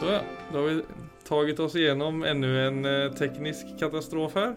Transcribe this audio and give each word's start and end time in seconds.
Så 0.00 0.06
ja, 0.06 0.20
da 0.52 0.58
har 0.58 0.66
vi 0.66 0.82
tagit 1.24 1.58
oss 1.58 1.76
igenom 1.76 2.24
ännu 2.24 2.66
en 2.66 2.84
eh, 2.84 3.12
teknisk 3.12 3.78
katastrof 3.78 4.34
här. 4.34 4.54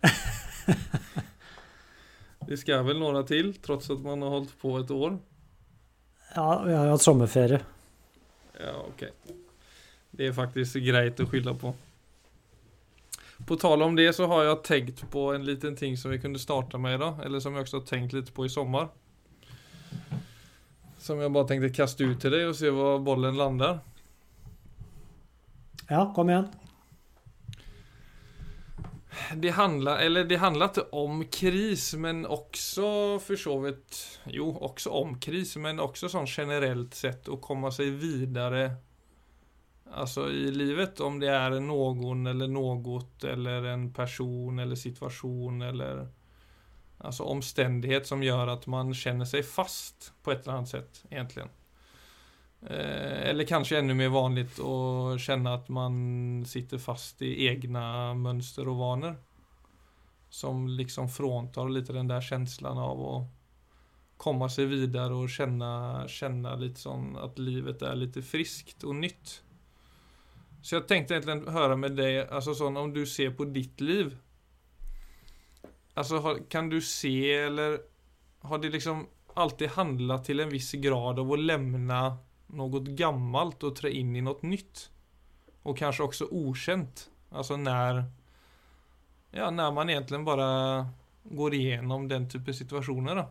Det 2.46 2.56
skal 2.56 2.84
vel 2.84 2.98
några 2.98 3.22
til, 3.22 3.54
trots 3.54 3.90
at 3.90 3.98
man 3.98 4.22
har 4.22 4.28
holdt 4.28 4.58
på 4.60 4.78
et 4.78 4.90
år. 4.90 5.18
Ja, 6.34 6.62
vi 6.66 6.72
har 6.72 6.90
hatt 6.90 7.02
sommerferie. 7.02 7.60
Ja, 8.60 8.74
ok. 8.88 9.04
Det 10.10 10.26
er 10.26 10.34
faktisk 10.36 10.76
greit 10.84 11.20
å 11.20 11.26
skylde 11.30 11.54
på. 11.56 11.72
På 13.48 13.56
tal 13.56 13.82
om 13.82 13.96
det 13.96 14.10
så 14.12 14.26
har 14.28 14.44
jeg 14.44 14.58
tenkt 14.68 15.00
på 15.10 15.30
en 15.32 15.46
liten 15.48 15.76
ting 15.76 15.96
som 15.96 16.12
vi 16.12 16.18
kunne 16.20 16.38
starta 16.38 16.78
med 16.78 16.98
idag, 16.98 17.22
eller 17.24 17.40
som 17.40 17.56
jeg 17.56 17.64
også 17.64 17.80
har 17.80 17.86
tenkt 17.88 18.12
litt 18.12 18.28
på 18.36 18.44
i 18.44 18.52
sommar. 18.52 18.90
Som 21.00 21.24
jeg 21.24 21.32
bare 21.32 21.48
tenkte 21.48 21.72
kasta 21.72 22.04
ut 22.04 22.20
til 22.20 22.36
deg 22.36 22.50
og 22.50 22.54
se 22.60 22.68
hvor 22.68 23.00
bollen 23.00 23.40
landar. 23.40 23.80
Ja, 25.92 26.12
kom 26.14 26.30
igjen. 26.30 26.46
Det 29.36 29.50
handler, 29.50 29.98
eller 29.98 30.24
det 30.24 30.36
handler 30.36 30.70
ikke 30.70 30.86
om 30.96 31.24
kris, 31.28 31.90
men 31.94 32.24
også 32.24 33.18
for 33.20 33.36
så 33.36 33.58
vidt 33.60 33.98
jo, 34.32 34.46
også 34.56 34.92
om 35.02 35.18
kris, 35.20 35.52
men 35.60 35.82
også 35.84 36.08
sånn 36.08 36.30
generellt 36.32 36.96
sett 36.96 37.28
å 37.28 37.36
komme 37.44 37.68
seg 37.76 37.92
videre 38.00 38.62
altså, 39.92 40.30
i 40.32 40.48
livet, 40.56 41.00
om 41.04 41.20
det 41.20 41.28
er 41.28 41.58
noen 41.60 42.24
eller 42.32 42.48
noe 42.48 43.02
eller 43.28 43.68
en 43.74 43.90
person 43.92 44.64
eller 44.64 44.80
situation 44.80 45.62
eller 45.68 46.06
Altså 47.02 47.24
omstendighet 47.26 48.06
som 48.06 48.20
gjør 48.22 48.52
at 48.52 48.68
man 48.70 48.92
kjenner 48.94 49.26
seg 49.26 49.42
fast 49.42 50.12
på 50.22 50.30
et 50.30 50.44
eller 50.44 50.60
annet 50.60 50.70
sett, 50.70 51.00
egentligen. 51.10 51.48
Eh, 52.66 53.28
eller 53.28 53.44
kanske 53.44 53.78
ännu 53.78 53.94
mer 53.94 54.08
vanligt 54.08 54.60
att 54.60 55.20
känna 55.20 55.54
att 55.54 55.68
man 55.68 56.44
sitter 56.46 56.78
fast 56.78 57.22
i 57.22 57.46
egna 57.46 58.14
mönster 58.14 58.68
och 58.68 58.76
vanor. 58.76 59.16
Som 60.28 60.68
liksom 60.68 61.08
fråntar 61.08 61.68
lite 61.68 61.92
den 61.92 62.08
där 62.08 62.20
känslan 62.20 62.78
av 62.78 63.00
att 63.00 63.26
komma 64.16 64.48
sig 64.48 64.66
vidare 64.66 65.14
och 65.14 65.30
känna, 65.30 66.04
känna 66.08 66.56
lite 66.56 66.80
som 66.80 67.16
att 67.16 67.38
livet 67.38 67.82
är 67.82 67.94
lite 67.94 68.22
friskt 68.22 68.84
och 68.84 68.94
nytt. 68.94 69.42
Så 70.62 70.74
jag 70.74 70.88
tänkte 70.88 71.14
egentligen 71.14 71.48
höra 71.48 71.76
med 71.76 71.96
dig, 71.96 72.28
alltså 72.28 72.54
sån 72.54 72.76
om 72.76 72.92
du 72.92 73.06
ser 73.06 73.30
på 73.30 73.44
ditt 73.44 73.80
liv. 73.80 74.16
Alltså 75.94 76.38
kan 76.48 76.68
du 76.68 76.80
se 76.80 77.32
eller 77.32 77.78
har 78.38 78.58
det 78.58 78.68
liksom 78.68 79.06
alltid 79.34 79.68
handlat 79.68 80.24
till 80.24 80.40
en 80.40 80.50
viss 80.50 80.72
grad 80.72 81.18
av 81.18 81.32
att 81.32 81.38
lämna 81.38 82.18
något 82.52 82.82
gammalt 82.82 83.62
och 83.62 83.76
trä 83.76 83.90
in 83.90 84.16
i 84.16 84.20
något 84.20 84.42
nytt? 84.42 84.90
Och 85.62 85.78
kanske 85.78 86.02
också 86.02 86.24
okänt. 86.30 87.10
Alltså 87.30 87.56
när 87.56 88.04
Ja, 89.30 89.50
när 89.50 89.70
man 89.70 89.90
egentligen 89.90 90.24
bara 90.24 90.88
går 91.22 91.54
igenom 91.54 92.08
den 92.08 92.28
typen 92.28 92.48
av 92.48 92.56
situationer 92.56 93.14
då. 93.14 93.28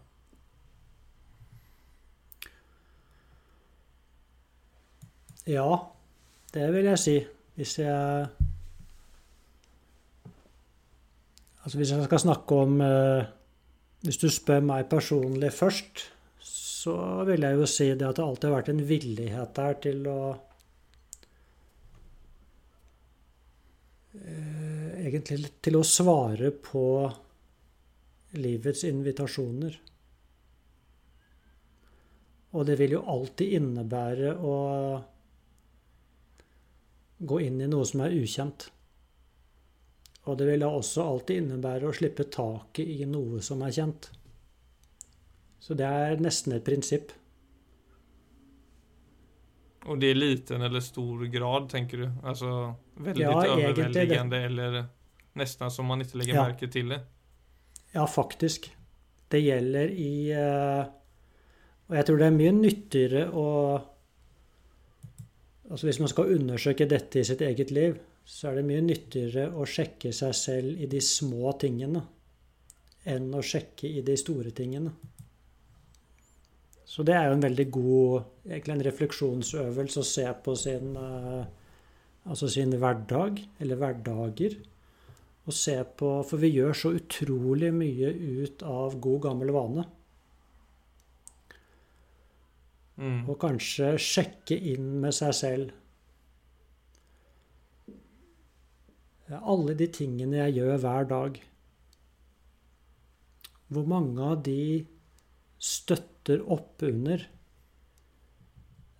Ja, 5.45 5.91
det 6.53 6.71
vil 6.71 6.85
jeg 6.85 6.99
si. 6.99 7.15
Hvis 7.55 7.79
jeg 7.79 8.27
Altså 11.63 11.77
hvis 11.77 11.91
jeg 11.91 12.03
skal 12.03 12.19
snakke 12.19 12.55
om 12.55 12.81
eh, 12.81 13.25
Hvis 14.01 14.17
du 14.17 14.29
spør 14.29 14.63
meg 14.65 14.89
personlig 14.89 15.51
først, 15.53 16.07
så 16.81 16.95
vil 17.27 17.45
jeg 17.45 17.59
jo 17.59 17.67
si 17.69 17.89
det 17.93 18.07
at 18.07 18.17
det 18.17 18.25
alltid 18.25 18.47
har 18.49 18.57
vært 18.57 18.71
en 18.73 18.85
villighet 18.89 19.53
der 19.57 19.77
til 19.85 20.07
å 20.09 20.21
eh, 24.17 24.87
Egentlig 25.01 25.49
til 25.65 25.79
å 25.79 25.87
svare 25.87 26.51
på 26.53 26.83
livets 28.37 28.83
invitasjoner. 28.85 29.73
Og 32.53 32.67
det 32.69 32.75
vil 32.79 32.93
jo 32.95 33.01
alltid 33.09 33.55
innebære 33.57 34.35
å 34.37 34.55
gå 37.31 37.41
inn 37.47 37.59
i 37.65 37.69
noe 37.71 37.89
som 37.89 38.05
er 38.05 38.15
ukjent. 38.15 38.67
Og 40.29 40.37
det 40.37 40.51
vil 40.51 40.63
da 40.63 40.69
også 40.69 41.07
alltid 41.07 41.43
innebære 41.43 41.89
å 41.89 41.97
slippe 41.97 42.29
taket 42.29 42.93
i 43.01 43.09
noe 43.09 43.41
som 43.43 43.65
er 43.65 43.73
kjent. 43.75 44.11
Så 45.61 45.77
det 45.77 45.85
er 45.85 46.21
nesten 46.23 46.55
et 46.57 46.65
prinsipp. 46.65 47.11
Og 49.89 49.97
det 50.01 50.11
er 50.11 50.17
liten 50.19 50.61
eller 50.61 50.83
stor 50.85 51.23
grad 51.33 51.69
tenker 51.71 52.03
du? 52.03 52.07
Altså 52.23 52.49
veldig 53.01 53.23
Ja, 53.23 53.31
overveldende 53.55 54.41
eller 54.45 54.77
nesten 55.37 55.71
som 55.73 55.87
man 55.89 56.03
ikke 56.03 56.19
legger 56.21 56.35
Ja. 56.35 56.43
merke 56.49 56.69
til 56.69 56.89
det? 56.93 56.99
Ja, 57.93 58.05
faktisk. 58.05 58.69
Det 59.31 59.41
gjelder 59.41 59.89
i 59.89 60.29
eh, 60.31 60.85
Og 61.89 61.95
jeg 61.97 62.05
tror 62.05 62.17
det 62.17 62.27
er 62.27 62.37
mye 62.37 62.51
nyttigere 62.51 63.23
å 63.33 63.47
Altså 65.71 65.87
hvis 65.87 65.99
man 65.99 66.09
skal 66.11 66.33
undersøke 66.35 66.85
dette 66.85 67.19
i 67.19 67.23
sitt 67.23 67.41
eget 67.41 67.71
liv, 67.71 67.95
så 68.25 68.49
er 68.49 68.55
det 68.59 68.65
mye 68.67 68.81
nyttigere 68.83 69.45
å 69.55 69.63
sjekke 69.63 70.11
seg 70.11 70.33
selv 70.35 70.81
i 70.83 70.85
de 70.91 70.99
små 70.99 71.53
tingene 71.57 72.01
enn 73.07 73.29
å 73.33 73.39
sjekke 73.41 73.87
i 73.87 74.01
de 74.05 74.17
store 74.19 74.51
tingene. 74.51 74.91
Så 76.91 77.05
det 77.07 77.15
er 77.15 77.29
jo 77.29 77.37
en 77.37 77.45
veldig 77.45 77.65
god 77.71 78.49
egentlig 78.49 78.73
en 78.73 78.85
refleksjonsøvelse 78.89 80.01
å 80.01 80.07
se 80.07 80.25
på 80.43 80.55
sin 80.59 80.95
eh, 80.99 81.45
altså 82.27 82.49
sin 82.51 82.75
hverdag, 82.77 83.39
eller 83.59 83.79
hverdager. 83.79 84.57
Og 85.47 85.55
se 85.57 85.73
på 85.97 86.11
For 86.27 86.41
vi 86.41 86.51
gjør 86.53 86.75
så 86.77 86.93
utrolig 86.93 87.71
mye 87.73 88.11
ut 88.11 88.63
av 88.67 88.99
god, 89.01 89.21
gammel 89.25 89.53
vane. 89.55 89.85
Mm. 93.01 93.23
Og 93.25 93.37
kanskje 93.41 93.95
sjekke 93.97 94.57
inn 94.73 94.99
med 95.01 95.15
seg 95.17 95.33
selv. 95.33 95.71
Alle 99.31 99.73
de 99.79 99.87
tingene 99.87 100.43
jeg 100.43 100.59
gjør 100.59 100.77
hver 100.83 101.09
dag. 101.09 101.41
Hvor 103.71 103.87
mange 103.87 104.27
av 104.27 104.43
de 104.45 104.83
støtter 105.57 106.20
opp 106.29 106.83
under 106.85 107.23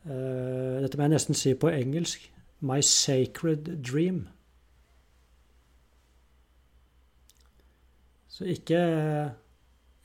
uh, 0.08 0.82
Dette 0.82 0.98
må 0.98 1.06
jeg 1.06 1.14
nesten 1.14 1.38
si 1.38 1.54
på 1.54 1.70
engelsk. 1.70 2.26
My 2.62 2.82
sacred 2.86 3.70
dream. 3.86 4.26
Så 8.32 8.48
ikke, 8.50 8.80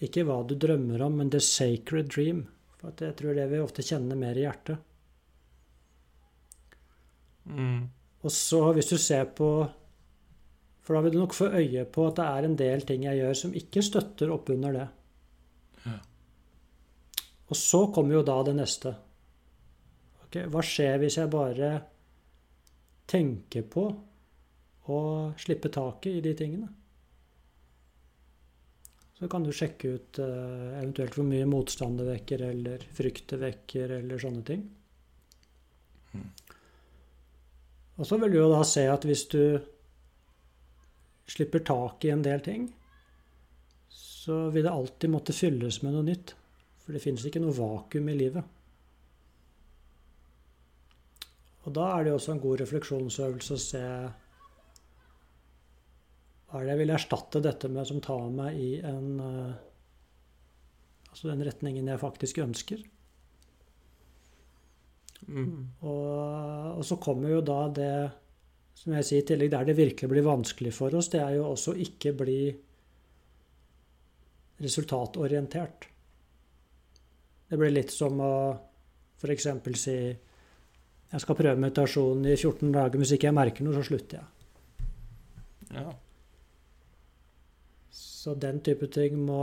ikke 0.03 0.25
hva 0.28 0.43
du 0.44 0.56
drømmer 0.60 1.04
om, 1.06 1.16
men 1.21 1.32
the 1.32 1.41
sacred 1.41 2.10
dream. 2.12 2.47
For 2.77 2.93
at 2.93 3.00
jeg 3.04 3.16
tror 3.19 3.37
det 3.37 3.48
vi 3.50 3.62
ofte 3.62 3.84
kjenner 3.87 4.19
mer 4.19 4.37
i 4.37 4.44
hjertet. 4.44 4.83
Mm. 7.47 7.87
Og 8.27 8.33
så 8.34 8.60
hvis 8.75 8.91
du 8.91 8.97
ser 8.98 9.28
på 9.38 9.48
For 10.83 10.97
da 10.97 11.03
vil 11.04 11.15
du 11.15 11.21
nok 11.21 11.34
få 11.34 11.47
øye 11.54 11.84
på 11.87 12.09
at 12.09 12.16
det 12.19 12.27
er 12.27 12.47
en 12.47 12.56
del 12.59 12.83
ting 12.87 13.04
jeg 13.06 13.21
gjør 13.21 13.38
som 13.38 13.54
ikke 13.59 13.83
støtter 13.83 14.33
opp 14.34 14.50
under 14.54 14.75
det. 14.75 14.87
Ja. 15.87 15.97
Og 17.47 17.59
så 17.59 17.87
kommer 17.95 18.19
jo 18.19 18.25
da 18.27 18.41
det 18.47 18.57
neste. 18.59 18.95
Okay, 20.27 20.49
hva 20.51 20.62
skjer 20.67 20.99
hvis 21.03 21.19
jeg 21.21 21.31
bare 21.31 21.71
tenker 23.07 23.69
på 23.71 23.84
å 24.91 24.99
slippe 25.39 25.71
taket 25.75 26.19
i 26.19 26.25
de 26.25 26.34
tingene? 26.39 26.73
Så 29.17 29.31
kan 29.33 29.47
du 29.47 29.53
sjekke 29.55 29.95
ut 29.97 30.19
eh, 30.21 30.73
eventuelt 30.77 31.15
hvor 31.17 31.25
mye 31.25 31.47
motstand 31.49 31.97
det 32.03 32.09
vekker, 32.11 32.43
eller 32.51 32.83
frykt 32.99 33.31
det 33.33 33.39
vekker, 33.41 33.95
eller 34.01 34.21
sånne 34.21 34.43
ting. 34.51 34.66
Og 37.97 38.04
så 38.04 38.19
vil 38.21 38.34
du 38.34 38.43
jo 38.43 38.51
da 38.53 38.60
se 38.69 38.84
at 38.93 39.07
hvis 39.09 39.25
du 39.33 39.41
slipper 41.33 41.65
tak 41.65 42.04
i 42.04 42.13
en 42.13 42.25
del 42.27 42.43
ting, 42.45 42.66
så 43.89 44.51
vil 44.53 44.66
det 44.66 44.75
alltid 44.75 45.13
måtte 45.15 45.37
fylles 45.37 45.81
med 45.84 45.97
noe 45.97 46.04
nytt. 46.10 46.34
For 46.86 46.94
det 46.94 47.03
finnes 47.03 47.24
ikke 47.27 47.42
noe 47.42 47.56
vakuum 47.56 48.12
i 48.12 48.15
livet. 48.15 48.54
Og 51.66 51.74
da 51.74 51.88
er 51.92 52.04
det 52.06 52.12
jo 52.12 52.18
også 52.21 52.36
en 52.36 52.42
god 52.44 52.60
refleksjonsøvelse 52.62 53.56
å 53.56 53.62
se 53.62 53.83
hva 56.47 56.60
er 56.60 56.68
det 56.68 56.77
jeg 56.77 56.80
vil 56.84 56.92
erstatte 56.94 57.42
dette 57.42 57.68
med 57.74 57.88
som 57.88 57.98
tar 58.04 58.28
meg 58.30 58.59
i 58.62 58.68
en 58.86 59.09
eh, 59.22 59.54
Altså 61.16 61.30
den 61.30 61.47
retningen 61.48 61.86
jeg 61.88 61.97
faktisk 61.97 62.38
ønsker. 62.42 62.80
Mm. 65.33 65.62
Og, 65.80 66.10
og 66.77 66.83
så 66.84 66.98
kommer 67.00 67.33
jo 67.33 67.38
da 67.41 67.54
det 67.72 67.94
som 68.77 68.92
jeg 68.92 69.06
sier 69.09 69.22
i 69.22 69.27
tillegg, 69.30 69.48
der 69.54 69.65
det 69.65 69.78
virkelig 69.78 70.10
blir 70.12 70.27
vanskelig 70.27 70.74
for 70.77 70.92
oss, 70.98 71.09
det 71.09 71.22
er 71.24 71.38
jo 71.38 71.47
også 71.48 71.72
ikke 71.86 72.12
bli 72.21 72.41
resultatorientert. 74.60 75.88
Det 77.47 77.59
blir 77.59 77.75
litt 77.75 77.93
som 77.95 78.19
å 78.22 78.33
f.eks. 79.21 79.48
si 79.78 79.97
Jeg 79.97 81.22
skal 81.22 81.39
prøve 81.39 81.63
meditasjon 81.63 82.27
i 82.27 82.34
14 82.34 82.72
dager. 82.75 82.98
Hvis 82.98 83.15
ikke 83.16 83.31
jeg 83.31 83.39
merker 83.39 83.66
noe, 83.66 83.77
så 83.77 83.84
slutter 83.87 84.19
jeg. 84.19 84.91
Ja. 85.77 85.89
Så 87.95 88.34
den 88.34 88.59
type 88.66 88.89
ting 88.91 89.19
må 89.22 89.43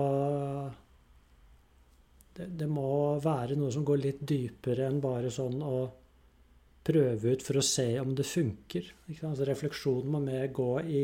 det, 2.35 2.47
det 2.59 2.67
må 2.67 3.19
være 3.23 3.55
noe 3.59 3.71
som 3.71 3.85
går 3.87 4.01
litt 4.01 4.23
dypere 4.27 4.87
enn 4.89 5.01
bare 5.03 5.31
sånn 5.31 5.61
å 5.63 5.75
prøve 6.83 7.35
ut 7.35 7.45
for 7.45 7.59
å 7.59 7.65
se 7.65 7.87
om 8.01 8.11
det 8.17 8.25
funker. 8.27 8.89
Altså 9.21 9.47
refleksjonen 9.47 10.11
må 10.11 10.19
mer 10.23 10.49
gå 10.51 10.71
i 10.83 11.03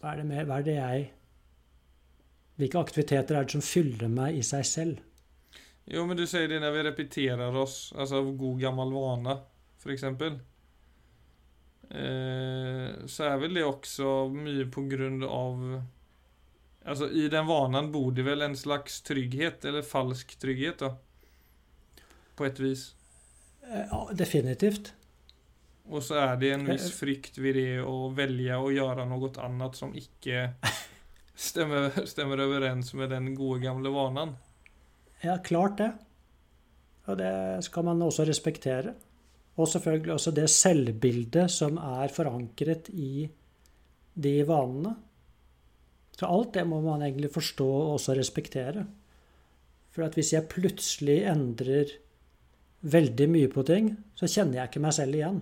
hva 0.00 0.14
er, 0.14 0.22
det 0.22 0.28
med, 0.30 0.46
hva 0.48 0.60
er 0.62 0.64
det 0.64 0.76
jeg 0.78 1.08
Hvilke 2.60 2.80
aktiviteter 2.80 3.38
er 3.38 3.46
det 3.46 3.54
som 3.56 3.64
fyller 3.64 4.10
meg 4.12 4.36
i 4.36 4.44
seg 4.44 4.66
selv? 4.68 4.98
Jo, 5.90 6.04
men 6.06 6.18
du 6.18 6.26
sier 6.28 6.46
det 6.50 6.60
når 6.62 6.74
vi 6.76 6.82
repeterer 6.86 7.56
oss, 7.56 7.78
altså 7.96 8.20
av 8.20 8.28
god 8.38 8.60
gammel 8.62 8.92
vane, 8.94 9.38
eksempel. 9.90 10.36
Eh, 11.90 13.06
så 13.10 13.24
er 13.26 13.40
vel 13.42 13.56
det 13.56 13.64
også 13.66 14.10
mye 14.30 14.68
på 14.70 14.84
grunn 14.90 15.24
av 15.26 15.64
Altså, 16.80 17.10
i 17.12 17.26
den 17.28 17.44
vanen 17.44 17.90
bor 17.92 18.08
det 18.16 18.22
vel 18.24 18.40
en 18.40 18.54
slags 18.56 19.02
trygghet, 19.04 19.66
eller 19.68 19.84
falsk 19.84 20.30
trygghet, 20.40 20.80
da. 20.80 20.94
På 22.38 22.46
et 22.46 22.56
vis. 22.62 22.86
Eh, 23.66 23.84
Ja, 23.90 24.06
definitivt. 24.16 24.94
Og 25.90 26.00
så 26.06 26.16
er 26.22 26.38
det 26.40 26.52
en 26.54 26.64
viss 26.64 26.88
frykt 26.94 27.36
ved 27.42 27.58
det 27.58 27.82
å 27.84 28.08
velge 28.16 28.56
å 28.56 28.70
gjøre 28.72 29.04
noe 29.10 29.28
annet 29.44 29.76
som 29.76 29.92
ikke 29.92 30.46
stemmer, 31.40 31.90
stemmer 32.12 32.42
overens 32.44 32.92
med 32.98 33.12
den 33.14 33.32
gode, 33.38 33.62
gamle 33.64 33.92
vanen. 33.94 34.36
Ja, 35.24 35.38
klart 35.44 35.78
det. 35.80 35.90
Og 37.10 37.18
det 37.20 37.32
skal 37.66 37.86
man 37.88 38.02
også 38.04 38.24
respektere. 38.28 38.94
Og 39.60 39.68
selvfølgelig 39.68 40.14
også 40.14 40.32
det 40.36 40.48
selvbildet 40.52 41.50
som 41.52 41.78
er 41.82 42.12
forankret 42.14 42.88
i 42.92 43.26
de 44.20 44.34
vanene. 44.48 44.94
Så 46.16 46.28
alt 46.28 46.54
det 46.54 46.66
må 46.68 46.80
man 46.84 47.02
egentlig 47.04 47.32
forstå 47.32 47.66
og 47.66 47.94
også 47.96 48.14
respektere. 48.16 48.84
For 49.90 50.06
at 50.06 50.16
hvis 50.16 50.34
jeg 50.34 50.48
plutselig 50.52 51.22
endrer 51.28 51.96
veldig 52.80 53.26
mye 53.28 53.48
på 53.52 53.64
ting, 53.68 53.90
så 54.16 54.28
kjenner 54.28 54.60
jeg 54.60 54.70
ikke 54.70 54.84
meg 54.84 54.94
selv 54.96 55.16
igjen. 55.16 55.40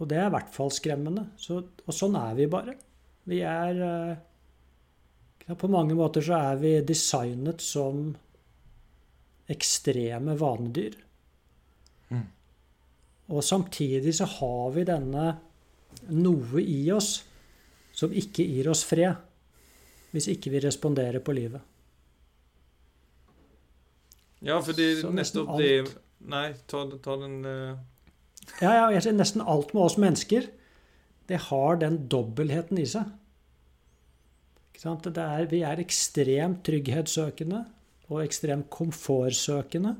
Og 0.00 0.10
det 0.10 0.18
er 0.18 0.26
i 0.28 0.34
hvert 0.34 0.50
fall 0.52 0.72
skremmende. 0.74 1.28
Så, 1.40 1.60
og 1.62 1.96
sånn 1.96 2.16
er 2.18 2.34
vi 2.36 2.48
bare. 2.50 2.74
Vi 3.24 3.40
er 3.40 3.80
eh, 3.80 4.16
ja, 5.46 5.54
På 5.54 5.68
mange 5.68 5.96
måter 5.96 6.24
så 6.24 6.36
er 6.38 6.60
vi 6.60 6.74
designet 6.86 7.64
som 7.64 8.12
ekstreme 9.50 10.36
vanedyr. 10.40 10.96
Mm. 12.08 12.24
Og 13.34 13.44
samtidig 13.44 14.14
så 14.16 14.28
har 14.38 14.72
vi 14.72 14.86
denne 14.88 15.26
noe 16.16 16.62
i 16.62 16.80
oss 16.92 17.18
som 17.94 18.12
ikke 18.12 18.44
gir 18.48 18.70
oss 18.72 18.82
fred, 18.88 19.20
hvis 20.14 20.30
ikke 20.32 20.50
vi 20.54 20.62
responderer 20.64 21.22
på 21.24 21.34
livet. 21.36 21.60
Ja, 24.44 24.58
for 24.60 24.76
det 24.76 24.88
er 24.98 25.14
nettopp 25.14 25.54
det 25.60 25.76
Nei, 26.24 26.54
ta, 26.68 26.86
ta 27.04 27.14
den 27.20 27.42
uh... 27.44 27.76
Ja, 28.62 28.70
ja, 28.70 28.84
jeg 28.94 29.02
sier 29.04 29.16
nesten 29.16 29.42
alt 29.44 29.74
med 29.76 29.82
oss 29.84 29.98
mennesker, 30.00 30.46
det 31.30 31.40
har 31.48 31.78
den 31.80 32.02
dobbeltheten 32.12 32.80
i 32.80 32.86
seg. 32.88 33.12
Ikke 34.72 34.82
sant? 34.82 35.06
Det 35.06 35.22
er, 35.22 35.46
vi 35.50 35.62
er 35.64 35.80
ekstremt 35.82 36.64
trygghetssøkende 36.66 37.62
og 38.10 38.24
ekstremt 38.24 38.68
komfortsøkende. 38.74 39.94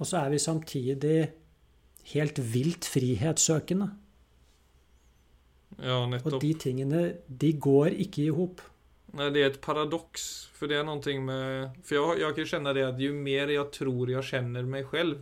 Og 0.00 0.08
så 0.08 0.24
er 0.24 0.32
vi 0.32 0.40
samtidig 0.42 1.18
helt 2.14 2.40
vilt 2.54 2.88
frihetssøkende. 2.88 3.90
Ja, 5.82 6.04
Og 6.06 6.38
de 6.40 6.52
tingene, 6.54 7.02
de 7.26 7.52
går 7.58 7.96
ikke 8.04 8.28
i 8.28 8.32
hop. 8.34 8.62
Nei, 9.14 9.28
det 9.34 9.42
er 9.42 9.52
et 9.52 9.60
paradoks. 9.62 10.50
For 10.54 10.70
det 10.70 10.78
er 10.78 10.86
noe 10.86 11.14
med... 11.22 11.78
For 11.86 11.98
jeg, 11.98 12.22
jeg 12.22 12.36
kan 12.38 12.50
kjenne 12.52 12.74
det 12.76 12.86
at 12.86 13.00
jo 13.02 13.12
mer 13.14 13.52
jeg 13.52 13.70
tror 13.74 14.10
jeg 14.10 14.28
kjenner 14.30 14.66
meg 14.70 14.90
själv, 14.90 15.18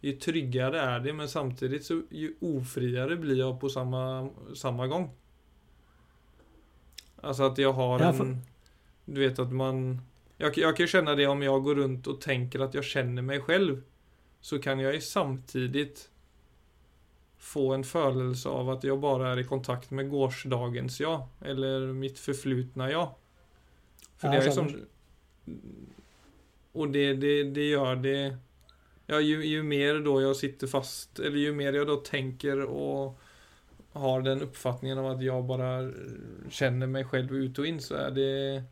ju 0.00 0.12
tryggare 0.12 0.80
är 0.80 1.00
det, 1.00 1.12
men 1.12 1.28
samtidigt 1.28 1.84
så 1.84 2.02
ju 2.10 2.34
ofriare 2.40 3.16
blir 3.16 3.38
jag 3.38 3.60
på 3.60 3.68
samma, 3.68 4.30
samma 4.54 4.86
gång. 4.86 5.10
Alltså 7.20 7.42
att 7.42 7.58
jag 7.58 7.72
har 7.72 8.00
Ja, 8.00 8.14
en... 8.14 8.40
Du 9.04 9.20
vet 9.20 9.38
att 9.38 9.52
man... 9.52 10.00
Jag, 10.36 10.58
jag 10.58 10.76
kan 10.76 10.86
känna 10.86 11.14
det 11.14 11.26
om 11.26 11.42
jag 11.42 11.62
går 11.62 11.74
runt 11.74 12.06
och 12.06 12.20
tänker 12.20 12.60
att 12.60 12.74
jag 12.74 12.84
känner 12.84 13.22
mig 13.22 13.40
själv. 13.40 13.82
Så 14.40 14.58
kan 14.58 14.80
jag 14.80 14.94
ju 14.94 15.00
samtidigt 15.00 16.10
få 17.38 17.74
en 17.74 17.84
følelse 17.84 18.48
av 18.48 18.70
at 18.70 18.84
jeg 18.84 19.00
bare 19.00 19.32
er 19.32 19.40
i 19.40 19.44
kontakt 19.44 19.90
med 19.90 20.10
gårsdagens 20.10 21.00
jag. 21.00 21.26
eller 21.40 21.92
mitt 21.92 22.18
förflutna 22.18 22.90
jag. 22.90 23.14
För 24.16 24.28
Ja, 24.28 24.40
det 24.40 24.46
är 24.46 24.50
som 24.50 24.86
Och 26.72 26.88
det, 26.88 27.14
det, 27.14 27.44
det 27.44 27.68
gjør 27.68 27.96
det 27.96 28.36
Ja, 29.10 29.20
ju, 29.20 29.44
ju 29.44 29.62
mer 29.62 29.94
då 29.94 30.20
jag 30.22 30.36
sitter 30.36 30.66
fast, 30.66 31.18
eller 31.18 31.36
ju 31.36 31.52
mer 31.52 31.72
jag 31.72 31.86
då 31.86 31.96
tänker 31.96 32.60
och 32.60 33.18
har 33.92 34.22
den 34.22 34.42
uppfattningen 34.42 34.98
av 34.98 35.06
att 35.06 35.22
jag 35.22 35.44
bara 35.44 35.92
känner 36.50 36.86
mig 36.86 37.04
själv 37.04 37.34
ut 37.36 37.58
och 37.58 37.66
in 37.66 37.80
så 37.80 37.94
är 37.94 38.10
det 38.10 38.62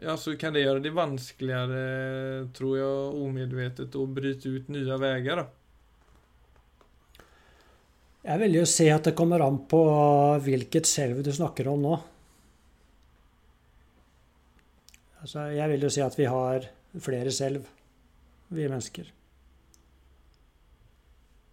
Ja, 0.00 0.16
så 0.16 0.36
kan 0.36 0.52
det 0.52 0.60
göra 0.60 0.78
det 0.78 0.90
vanskeligere, 0.90 2.48
tror 2.54 2.78
jag, 2.78 3.14
omedvetet 3.14 3.94
å 3.94 4.06
bryte 4.06 4.48
ut 4.48 4.68
nye 4.68 4.98
veier. 4.98 5.36
da. 5.36 5.46
Jeg 8.22 8.38
vil 8.42 8.60
jo 8.60 8.66
si 8.66 8.90
at 8.90 9.06
det 9.06 9.14
kommer 9.18 9.46
an 9.46 9.62
på 9.70 9.82
hvilket 10.42 10.86
selv 10.86 11.22
du 11.22 11.32
snakker 11.32 11.70
om 11.70 11.82
nå. 11.82 11.96
Altså, 15.22 15.50
jeg 15.54 15.70
vil 15.70 15.86
jo 15.86 15.90
si 15.90 16.02
at 16.02 16.18
vi 16.18 16.30
har 16.30 16.70
flere 16.98 17.30
selv, 17.34 17.66
vi 18.48 18.68
mennesker. 18.68 19.12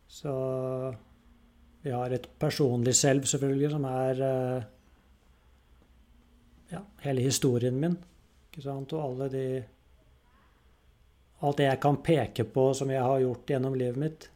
Så 0.08 0.34
vi 1.82 1.92
har 1.92 2.10
et 2.10 2.28
personlig 2.40 2.96
selv, 2.96 3.26
selvfølgelig, 3.30 3.72
som 3.74 3.86
er 3.90 4.22
eh, 4.26 4.68
ja, 6.72 6.82
hele 7.04 7.26
historien 7.26 7.80
min. 7.80 7.98
Og 8.56 8.94
alle 9.00 9.30
de 9.30 9.48
Alt 11.44 11.60
det 11.60 11.66
jeg 11.68 11.80
kan 11.84 11.98
peke 12.00 12.46
på 12.48 12.70
som 12.74 12.90
jeg 12.90 13.04
har 13.04 13.20
gjort 13.20 13.50
gjennom 13.52 13.76
livet 13.76 14.00
mitt. 14.00 14.30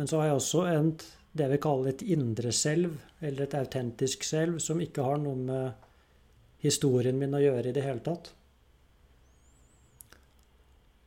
Men 0.00 0.08
så 0.08 0.18
har 0.18 0.30
jeg 0.30 0.38
også 0.38 0.62
en, 0.72 0.88
det 1.36 1.48
vi 1.52 1.58
kaller 1.60 1.90
et 1.92 2.02
indre 2.02 2.52
selv, 2.56 2.96
eller 3.20 3.44
et 3.44 3.56
autentisk 3.58 4.24
selv, 4.24 4.58
som 4.64 4.80
ikke 4.80 5.04
har 5.04 5.20
noe 5.20 5.36
med 5.36 6.64
historien 6.64 7.20
min 7.20 7.36
å 7.36 7.42
gjøre 7.42 7.68
i 7.68 7.76
det 7.76 7.84
hele 7.84 8.00
tatt. 8.04 8.32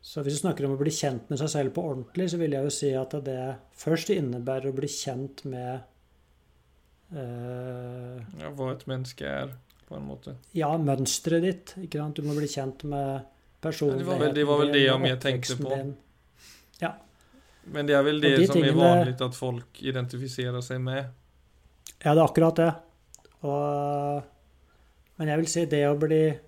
Så 0.04 0.20
hvis 0.24 0.36
du 0.36 0.42
snakker 0.44 0.66
om 0.68 0.74
å 0.76 0.80
bli 0.82 0.92
kjent 0.92 1.30
med 1.32 1.40
seg 1.40 1.50
selv 1.54 1.74
på 1.78 1.84
ordentlig, 1.88 2.26
så 2.34 2.38
vil 2.42 2.52
jeg 2.58 2.66
jo 2.68 2.72
si 2.76 2.90
at 3.00 3.14
det 3.24 3.38
først 3.80 4.10
innebærer 4.12 4.68
å 4.74 4.76
bli 4.76 4.90
kjent 4.92 5.46
med 5.48 5.86
uh, 7.16 8.18
Ja, 8.42 8.50
hva 8.52 8.72
et 8.74 8.84
menneske 8.90 9.28
er, 9.30 9.54
på 9.88 9.96
en 9.98 10.08
måte. 10.10 10.36
ja, 10.58 10.72
mønsteret 10.78 11.46
ditt. 11.46 11.74
Ikke 11.86 12.02
sant? 12.02 12.20
Du 12.20 12.28
må 12.28 12.36
bli 12.38 12.50
kjent 12.52 12.84
med 12.90 13.24
personligheten 13.64 14.28
Ja, 14.28 14.34
det 14.36 14.46
var 14.50 14.60
vel- 14.60 14.74
det 14.76 14.84
jeg 14.86 15.00
mer 15.06 15.20
tenkte 15.24 15.58
på. 15.62 15.70
din. 15.72 15.94
Men 17.66 17.88
det 17.88 17.94
er 17.96 18.04
vel 18.04 18.18
det 18.20 18.30
de 18.40 18.46
som 18.48 18.58
er 18.58 18.62
tingene- 18.62 18.76
vanlig 18.76 19.22
at 19.24 19.36
folk 19.40 19.78
identifiserer 19.80 20.60
seg 20.62 20.82
med. 20.84 21.06
Ja, 22.04 22.12
det 22.14 22.20
er 22.20 22.26
akkurat 22.28 22.56
det. 22.60 22.74
Og, 23.48 24.24
men 25.18 25.28
jeg 25.32 25.38
vil 25.40 25.48
si 25.48 25.66
det 25.66 25.88
å 25.88 25.96
bli 26.00 26.40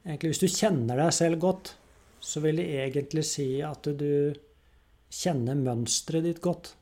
Egentlig, 0.00 0.30
hvis 0.32 0.40
du 0.40 0.46
kjenner 0.48 0.96
deg 0.96 1.12
selv 1.12 1.38
godt, 1.38 1.74
så 2.20 2.40
vil 2.44 2.56
jeg 2.62 2.92
egentlig 2.92 3.24
si 3.24 3.60
at 3.64 3.82
du 3.98 4.34
kjenner 5.10 5.56
mønsteret 5.58 6.22
ditt 6.24 6.40
godt. 6.40 6.74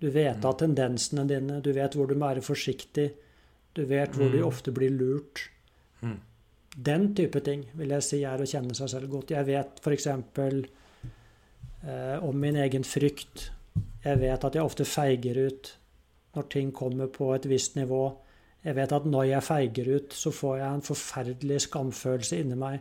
Du 0.00 0.08
vet 0.10 0.38
Mm. 0.40 0.44
av 0.46 0.56
tendensene 0.58 1.26
dine, 1.28 1.60
du 1.60 1.72
vet 1.72 1.92
hvor 1.94 2.06
du 2.08 2.14
må 2.14 2.28
være 2.32 2.40
forsiktig, 2.42 3.10
du 3.74 3.84
vet 3.84 4.12
hvor 4.16 4.30
du 4.32 4.38
Mm. 4.38 4.46
ofte 4.46 4.72
blir 4.72 4.90
lurt. 4.90 5.48
Mm. 6.02 6.20
Den 6.82 7.14
type 7.14 7.40
ting 7.44 7.66
vil 7.74 7.88
jeg 7.88 8.02
si 8.02 8.22
er 8.24 8.38
å 8.38 8.46
kjenne 8.46 8.74
seg 8.74 8.88
selv 8.88 9.10
godt. 9.10 9.30
Jeg 9.30 9.44
vet 9.46 9.80
f.eks. 9.82 10.06
Eh, 11.82 12.18
om 12.24 12.36
min 12.40 12.56
egen 12.56 12.84
frykt. 12.84 13.50
Jeg 14.04 14.18
vet 14.20 14.44
at 14.44 14.54
jeg 14.54 14.62
ofte 14.64 14.84
feiger 14.84 15.46
ut 15.46 15.76
når 16.36 16.48
ting 16.52 16.72
kommer 16.72 17.06
på 17.08 17.34
et 17.34 17.46
visst 17.48 17.74
nivå. 17.76 18.16
Jeg 18.64 18.74
vet 18.76 18.92
at 18.92 19.04
når 19.08 19.26
jeg 19.30 19.42
feiger 19.42 19.94
ut, 19.96 20.10
så 20.12 20.30
får 20.30 20.58
jeg 20.58 20.74
en 20.74 20.84
forferdelig 20.84 21.60
skamfølelse 21.68 22.40
inni 22.40 22.56
meg. 22.60 22.80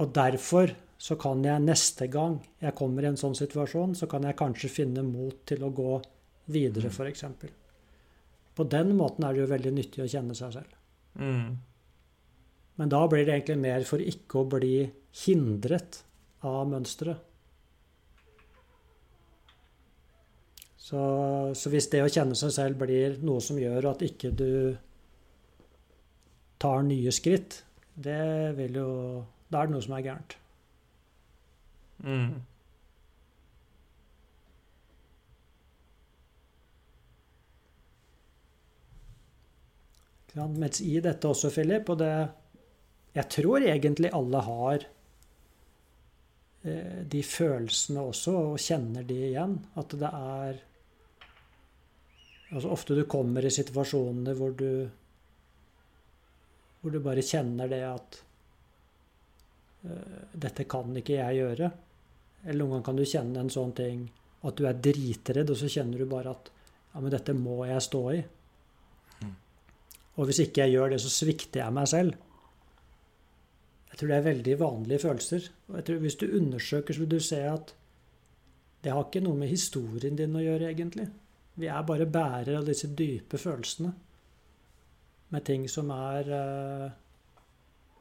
Og 0.00 0.12
derfor 0.14 0.72
så 1.02 1.16
kan 1.20 1.42
jeg 1.44 1.64
neste 1.64 2.06
gang 2.10 2.38
jeg 2.62 2.76
kommer 2.78 3.04
i 3.04 3.10
en 3.10 3.18
sånn 3.18 3.34
situasjon, 3.36 3.96
så 3.98 4.06
kan 4.10 4.24
jeg 4.24 4.38
kanskje 4.38 4.70
finne 4.70 5.02
mot 5.04 5.42
til 5.48 5.64
å 5.66 5.72
gå 5.74 5.96
videre, 6.54 6.92
f.eks. 6.92 7.26
På 8.54 8.64
den 8.68 8.94
måten 8.96 9.26
er 9.26 9.34
det 9.34 9.42
jo 9.42 9.50
veldig 9.50 9.72
nyttig 9.74 10.04
å 10.04 10.08
kjenne 10.12 10.36
seg 10.38 10.54
selv. 10.58 10.78
Mm. 11.18 11.58
Men 12.80 12.92
da 12.92 13.02
blir 13.08 13.26
det 13.26 13.34
egentlig 13.34 13.58
mer 13.60 13.84
for 13.88 14.02
ikke 14.02 14.40
å 14.40 14.48
bli 14.54 14.76
hindret 15.24 16.00
av 16.46 16.64
mønsteret. 16.70 17.28
Så, 20.82 21.02
så, 21.56 21.70
hvis 21.70 21.86
det 21.92 22.02
å 22.04 22.10
kjenne 22.10 22.36
seg 22.36 22.50
selv 22.52 22.80
blir 22.82 23.20
noe 23.24 23.40
som 23.40 23.58
gjør 23.60 23.92
at 23.92 24.02
ikke 24.02 24.32
du 24.34 24.74
tar 26.60 26.82
nye 26.84 27.12
skritt, 27.14 27.60
det 27.94 28.52
vil 28.58 28.80
jo 28.80 28.90
Da 29.52 29.60
er 29.60 29.68
det 29.68 29.76
noe 29.76 29.84
som 29.84 29.94
er 29.98 30.06
gærent. 30.06 30.38
Mm. 32.02 32.40
Mens 40.32 40.80
i 40.80 40.96
dette 41.04 41.28
også, 41.28 41.50
Philip, 41.52 41.90
og 41.92 41.98
det 42.00 42.12
Jeg 43.12 43.28
tror 43.28 43.60
egentlig 43.68 44.08
alle 44.16 44.40
har 44.40 44.84
eh, 46.64 47.02
de 47.04 47.22
følelsene 47.22 48.00
også, 48.00 48.32
og 48.32 48.58
kjenner 48.58 49.04
de 49.04 49.18
igjen. 49.28 49.58
At 49.76 49.92
det 50.00 50.08
er 50.08 50.62
Altså 52.52 52.68
ofte 52.68 52.94
du 52.96 53.04
kommer 53.08 53.44
i 53.44 53.50
situasjoner 53.52 54.34
hvor 54.36 54.56
du 54.56 54.88
Hvor 56.80 56.90
du 56.90 57.00
bare 57.04 57.22
kjenner 57.22 57.68
det 57.68 57.82
at 57.84 58.22
Dette 59.82 60.66
kan 60.70 60.94
ikke 60.96 61.18
jeg 61.18 61.40
gjøre. 61.40 61.70
Eller 62.44 62.60
noen 62.62 62.76
ganger 62.76 62.86
kan 62.86 62.98
du 62.98 63.06
kjenne 63.06 63.42
en 63.42 63.50
sånn 63.52 63.74
ting 63.78 64.04
at 64.42 64.58
du 64.58 64.66
er 64.66 64.78
dritredd, 64.82 65.50
og 65.50 65.58
så 65.58 65.70
kjenner 65.70 66.02
du 66.02 66.08
bare 66.10 66.32
at 66.34 66.50
ja, 66.92 67.00
men 67.00 67.12
dette 67.14 67.34
må 67.36 67.62
jeg 67.68 67.84
stå 67.84 68.02
i. 68.12 68.20
Og 70.20 70.28
hvis 70.28 70.42
ikke 70.44 70.66
jeg 70.66 70.76
gjør 70.76 70.92
det, 70.92 71.00
så 71.00 71.10
svikter 71.12 71.62
jeg 71.62 71.74
meg 71.74 71.88
selv. 71.88 72.16
Jeg 73.92 74.00
tror 74.00 74.10
det 74.10 74.16
er 74.18 74.26
veldig 74.26 74.56
vanlige 74.60 75.04
følelser. 75.06 75.46
Og 75.68 75.78
jeg 75.78 75.86
tror 75.88 76.02
Hvis 76.04 76.18
du 76.20 76.26
undersøker, 76.36 76.94
så 76.94 77.00
vil 77.00 77.14
du 77.14 77.20
se 77.20 77.40
at 77.48 77.74
det 78.82 78.92
har 78.92 79.04
ikke 79.06 79.22
noe 79.22 79.38
med 79.38 79.48
historien 79.48 80.16
din 80.18 80.36
å 80.36 80.42
gjøre, 80.42 80.72
egentlig. 80.72 81.06
Vi 81.54 81.68
er 81.70 81.84
bare 81.86 82.08
bærere 82.10 82.58
av 82.58 82.66
disse 82.66 82.90
dype 82.98 83.38
følelsene. 83.38 83.92
Med 85.32 85.44
ting 85.46 85.68
som 85.70 85.92
er 85.94 86.28
uh, 86.28 86.90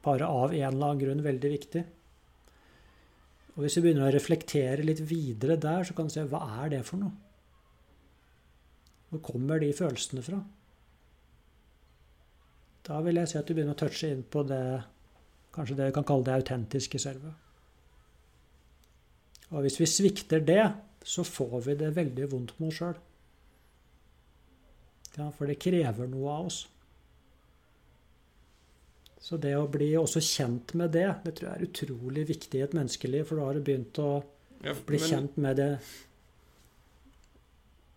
bare 0.05 0.27
av 0.27 0.53
en 0.53 0.67
eller 0.67 0.85
annen 0.87 1.01
grunn 1.01 1.25
veldig 1.25 1.51
viktig. 1.55 1.83
Og 3.55 3.65
hvis 3.65 3.77
vi 3.77 3.83
begynner 3.85 4.07
å 4.07 4.13
reflektere 4.15 4.85
litt 4.85 5.03
videre 5.09 5.59
der, 5.59 5.83
så 5.85 5.95
kan 5.97 6.07
vi 6.07 6.15
se 6.15 6.23
hva 6.31 6.41
er 6.63 6.71
det 6.73 6.81
for 6.87 7.01
noe? 7.01 7.11
Hvor 9.11 9.21
kommer 9.27 9.59
de 9.59 9.73
følelsene 9.75 10.23
fra? 10.23 10.39
Da 12.87 13.01
vil 13.05 13.19
jeg 13.19 13.29
si 13.29 13.37
at 13.37 13.47
du 13.47 13.53
begynner 13.53 13.75
å 13.75 13.81
touche 13.81 14.09
inn 14.09 14.23
på 14.23 14.45
det 14.47 14.63
kanskje 15.51 15.75
det 15.77 15.89
vi 15.89 15.95
kan 15.97 16.07
kalle 16.07 16.25
det 16.27 16.37
autentiske 16.39 16.99
selve. 17.03 17.33
Og 19.51 19.65
hvis 19.65 19.81
vi 19.81 19.89
svikter 19.89 20.43
det, 20.47 20.63
så 21.03 21.25
får 21.27 21.57
vi 21.67 21.75
det 21.81 21.95
veldig 21.95 22.29
vondt 22.31 22.53
med 22.59 22.71
oss 22.71 22.79
sjøl. 22.79 22.99
Ja, 25.17 25.27
for 25.35 25.49
det 25.49 25.59
krever 25.59 26.07
noe 26.07 26.31
av 26.31 26.47
oss. 26.47 26.61
Så 29.21 29.37
det 29.37 29.53
å 29.53 29.67
bli 29.69 29.91
også 29.99 30.21
kjent 30.25 30.73
med 30.79 30.95
det, 30.95 31.07
det 31.23 31.35
tror 31.37 31.51
jeg 31.51 31.59
er 31.59 31.67
utrolig 31.67 32.23
viktig 32.31 32.57
i 32.57 32.63
et 32.65 32.73
menneskeliv. 32.73 33.27
For 33.29 33.37
da 33.37 33.49
har 33.49 33.57
du 33.57 33.65
begynt 33.67 33.99
å 34.01 34.11
ja, 34.65 34.73
bli 34.73 34.97
men, 34.97 35.09
kjent 35.11 35.37
med 35.45 35.61
det. 35.61 35.71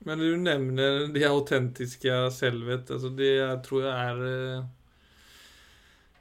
Men 0.04 0.20
du 0.20 0.30
nevner 0.36 1.06
det 1.14 1.24
autentiske 1.30 2.18
selvet. 2.36 2.92
Altså 2.92 3.08
det 3.16 3.30
jeg 3.38 3.60
tror 3.64 3.86
jeg 3.86 3.94
er 4.12 4.24
eh, 4.28 4.66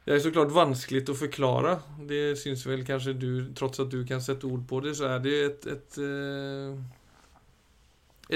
det 0.04 0.12
er 0.18 0.24
så 0.24 0.34
klart 0.36 0.52
vanskelig 0.52 1.06
å 1.12 1.16
forklare. 1.16 1.78
Det 2.08 2.36
syns 2.40 2.66
vel 2.68 2.84
kanskje 2.88 3.14
du, 3.16 3.30
tross 3.56 3.80
at 3.80 3.92
du 3.92 4.02
kan 4.08 4.24
sette 4.24 4.48
ord 4.48 4.66
på 4.68 4.82
det, 4.84 4.98
så 5.00 5.14
er 5.14 5.22
det 5.24 5.36
et, 5.44 5.68
et, 5.76 6.00
eh, 6.04 6.72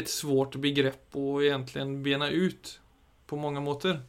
et 0.04 0.12
svårt 0.12 0.56
begrep 0.64 1.16
å 1.20 1.42
egentlig 1.44 1.88
bena 2.06 2.28
ut 2.32 2.78
på 3.28 3.40
mange 3.40 3.64
måter. 3.64 4.00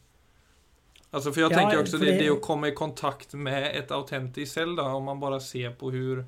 Alltså 1.10 1.32
för 1.32 1.40
jag 1.40 1.52
ja, 1.52 1.56
tänker 1.56 1.80
också 1.80 1.98
det, 1.98 2.12
det, 2.12 2.18
det 2.18 2.30
att 2.30 2.42
komma 2.42 2.68
i 2.68 2.72
kontakt 2.72 3.34
med 3.34 3.76
ett 3.76 3.90
autentiskt 3.90 4.54
selv, 4.54 4.76
da, 4.76 4.94
om 4.94 5.04
man 5.04 5.20
bare 5.20 5.40
ser 5.40 5.70
på 5.70 5.90
hur 5.90 6.18
eh, 6.18 6.24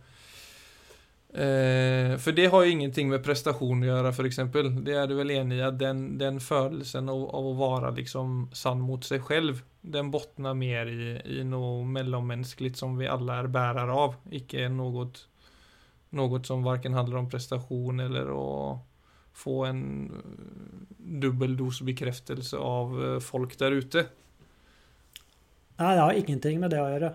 For 2.18 2.32
det 2.32 2.46
har 2.46 2.64
jo 2.64 2.70
ingenting 2.70 3.08
med 3.08 3.24
prestation 3.24 3.82
å 3.82 3.86
gjøre, 3.86 4.08
f.eks. 4.08 4.26
exempel. 4.26 4.84
Det 4.84 4.94
er 4.96 5.06
du 5.06 5.14
vel 5.18 5.30
enig 5.36 5.58
i 5.58 5.66
At 5.66 5.78
den, 5.78 6.18
den 6.18 6.40
følelsen 6.40 7.08
av, 7.12 7.26
av, 7.28 7.50
å 7.52 7.58
være 7.58 7.92
liksom 7.98 8.48
sann 8.56 8.80
mot 8.80 9.04
seg 9.04 9.20
selv, 9.28 9.60
den 9.80 10.10
bottnar 10.10 10.54
mer 10.56 10.88
i, 10.88 11.20
i 11.40 11.44
noe 11.44 11.84
mellommenneskelig 11.84 12.72
som 12.80 12.96
vi 12.96 13.08
alle 13.08 13.36
er 13.36 13.52
bærer 13.52 13.92
av. 13.92 14.14
ikke 14.32 14.68
noe, 14.72 15.10
noe 16.16 16.40
som 16.44 16.64
varken 16.64 16.96
handler 16.96 17.20
om 17.20 17.28
prestation 17.28 18.00
eller 18.00 18.32
å 18.32 18.80
få 19.36 19.64
en 19.68 20.08
dubbel 20.98 21.56
dos 21.56 21.82
bekreftelse 21.84 22.56
av 22.56 22.96
eh, 22.96 23.20
folk 23.20 23.58
der 23.60 23.76
ute. 23.76 24.08
Nei, 25.80 25.94
det 25.96 26.00
har 26.00 26.12
ingenting 26.12 26.60
med 26.60 26.74
det 26.74 26.80
å 26.82 26.88
gjøre. 26.90 27.14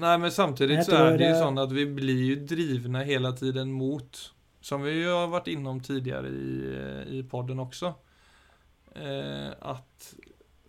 Nei, 0.00 0.16
men 0.20 0.32
samtidig 0.32 0.82
så 0.84 0.96
er 0.98 1.16
det 1.20 1.30
jo 1.30 1.40
sånn 1.40 1.60
at 1.60 1.72
vi 1.72 1.86
blir 1.88 2.20
jo 2.26 2.36
drivne 2.48 3.04
hele 3.08 3.32
tiden 3.36 3.72
mot 3.76 4.20
Som 4.64 4.84
vi 4.84 4.94
jo 4.98 5.14
har 5.16 5.30
vært 5.32 5.48
innom 5.48 5.78
tidligere 5.80 6.28
i, 6.28 6.56
i 7.16 7.20
podden 7.24 7.62
også. 7.62 7.94
Eh, 8.92 9.48
at 9.48 10.10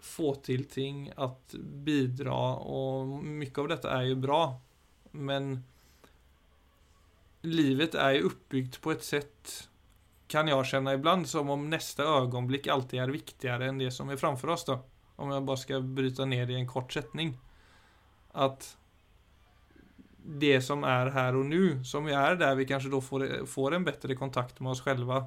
få 0.01 0.29
til 0.45 0.63
ting, 0.71 1.09
at 1.11 1.55
bidra, 1.59 2.37
og 2.63 3.17
mye 3.19 3.51
av 3.51 3.67
dette 3.73 3.91
er 3.91 4.05
jo 4.07 4.21
bra. 4.23 4.39
Men 5.11 5.51
livet 7.43 7.99
er 7.99 8.15
jo 8.15 8.31
oppbygd 8.31 8.79
på 8.79 8.95
et 8.95 9.03
sett, 9.03 9.57
kan 10.31 10.47
jeg 10.47 10.71
kjenne 10.71 10.95
iblant, 10.95 11.27
som 11.27 11.51
om 11.51 11.67
neste 11.67 12.07
øyeblikk 12.07 12.71
alltid 12.71 13.03
er 13.03 13.11
viktigere 13.11 13.67
enn 13.67 13.83
det 13.83 13.91
som 13.91 14.07
er 14.07 14.23
framfor 14.23 14.55
oss. 14.55 14.63
da 14.71 14.79
om 15.21 15.31
jeg 15.31 15.45
bare 15.47 15.61
skal 15.61 15.85
bryte 15.85 16.25
ned 16.27 16.49
i 16.51 16.59
en 16.59 16.69
kort 16.69 16.93
sättning, 16.93 17.35
at 18.33 18.75
det 20.21 20.59
som 20.63 20.83
er 20.85 21.09
her 21.15 21.37
og 21.37 21.47
nu, 21.49 21.81
som 21.83 22.05
vi 22.05 22.13
er 22.13 22.37
der 22.37 22.55
vi 22.55 22.67
kanskje 22.69 22.91
då 22.91 23.01
får, 23.01 23.45
får 23.49 23.75
en 23.75 23.85
bedre 23.85 24.15
kontakt 24.15 24.59
med 24.59 24.71
oss 24.71 24.81
själva. 24.81 25.25